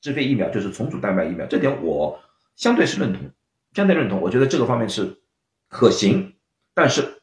[0.00, 2.20] 智飞疫苗就是重组蛋白疫苗，这点我
[2.54, 3.28] 相对是认同，
[3.72, 4.20] 相对认同。
[4.20, 5.20] 我觉得这个方面是。
[5.68, 6.34] 可行，
[6.74, 7.20] 但是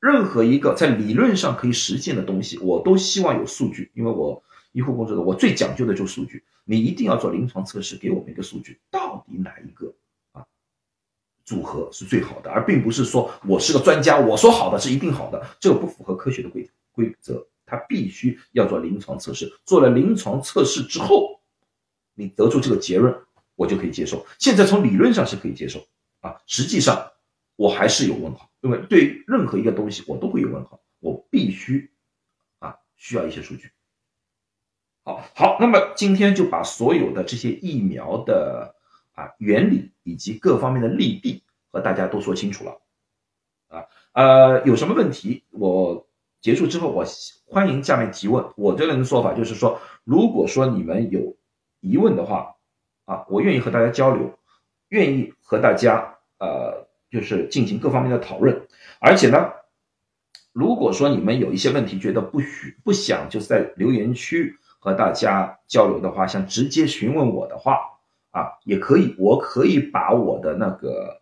[0.00, 4.42] 任何一个在理论上可以实现的东西，我都希望有数据，因为我
[4.72, 6.44] 医护工作者，我最讲究的就是数据。
[6.64, 9.94] 你一定要做临床测试，给我们一个数据，到底哪一个
[10.32, 10.44] 啊
[11.44, 17.46] 组合是最好的，而并不是说我是个专家，我说好的是一定好的，这个不符合科学的规规则。
[17.66, 21.40] 它必须要做临床测试，做了临床测试之后，
[22.14, 23.14] 你得出这个结论，
[23.56, 24.26] 我就可以接受。
[24.38, 25.86] 现在从理论上是可以接受
[26.20, 27.10] 啊，实际上。
[27.56, 31.92] 我还是有问号，因为对任何一个东西我都会有问号，我必须
[32.58, 33.70] 啊需要一些数据。
[35.04, 38.74] 好好，那么今天就把所有的这些疫苗的
[39.12, 42.80] 啊原理以及各方面的利弊和大家都说清楚了
[43.68, 46.08] 啊呃有什么问题我
[46.40, 47.04] 结束之后我
[47.46, 48.44] 欢迎下面提问。
[48.56, 51.36] 我这人的说法就是说，如果说你们有
[51.80, 52.56] 疑问的话
[53.04, 54.38] 啊，我愿意和大家交流，
[54.88, 56.83] 愿意和大家呃。
[57.14, 58.60] 就是进行各方面的讨论，
[58.98, 59.52] 而且呢，
[60.52, 67.78] 如果说你们有一些问题觉得不许不想就是在留言区和大家交流的话，想直接询问我的话
[68.32, 71.20] 啊，也可以，我可以把我的那个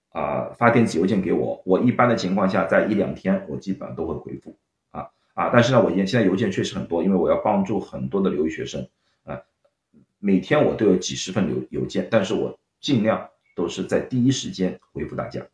[0.10, 4.58] 啊发电子邮件给我，我一般的情况下在一两天我基本上都会回复
[4.90, 8.90] 啊啊，但是呢，我现现在邮件确实很多，因为我要帮助很多的留学生
[9.24, 9.42] 啊，
[10.20, 15.46] 每天我都有几十份邮邮件，但是我尽量都是在第一时间回复大家。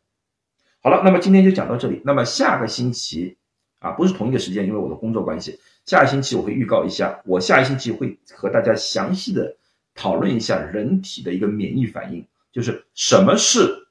[0.80, 3.36] 好了，那么今天就讲到这里，那么下个星期
[3.80, 5.58] 啊不是同一个时间，因为我的工作关系。
[5.84, 9.56] 下个星期我会预告一下，我下一星期会和大家详细的
[9.94, 13.88] 讨论一下人体的一个免疫反应，就是什么是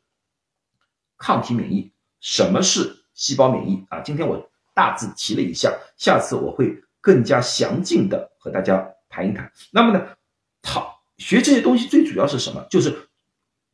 [1.18, 4.00] 抗体免疫，什么是细胞免疫啊？
[4.02, 9.52] 今天我大致提了一下，下次我会更加详尽的和大家谈一谈。
[9.72, 10.08] 那么呢，
[10.62, 12.66] 讨学这些东西最主要是什么？
[12.70, 13.10] 就是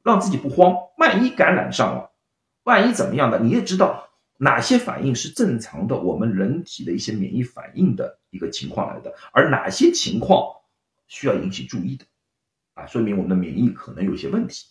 [0.02, 2.10] 让自己不慌，万一感染上了，
[2.64, 4.10] 万一怎么样的，你也知道。
[4.38, 5.96] 哪些反应是正常的？
[5.96, 10.44] 我们人体的一些免疫反应的一个情况来的，而哪些情况
[11.08, 12.04] 需要引起注意的？
[12.74, 14.66] 啊，说明我们的免疫可能有些问题，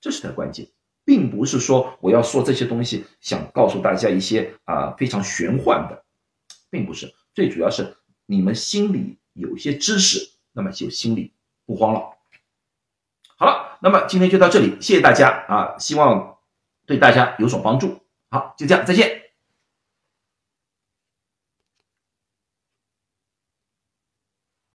[0.00, 0.66] 这是它关键，
[1.04, 6.04] 并不是说我要说这些东西想告诉大家一些啊非常玄幻的，
[6.70, 11.34] 并不是，最主要是你们心里有些知识，那么就心里
[11.66, 12.16] 不慌了。
[13.36, 16.31] 好了，那么今天就到这里，谢谢大家啊，希望
[16.86, 18.00] 对大家有所帮助。
[18.30, 19.21] 好，就这样，再见。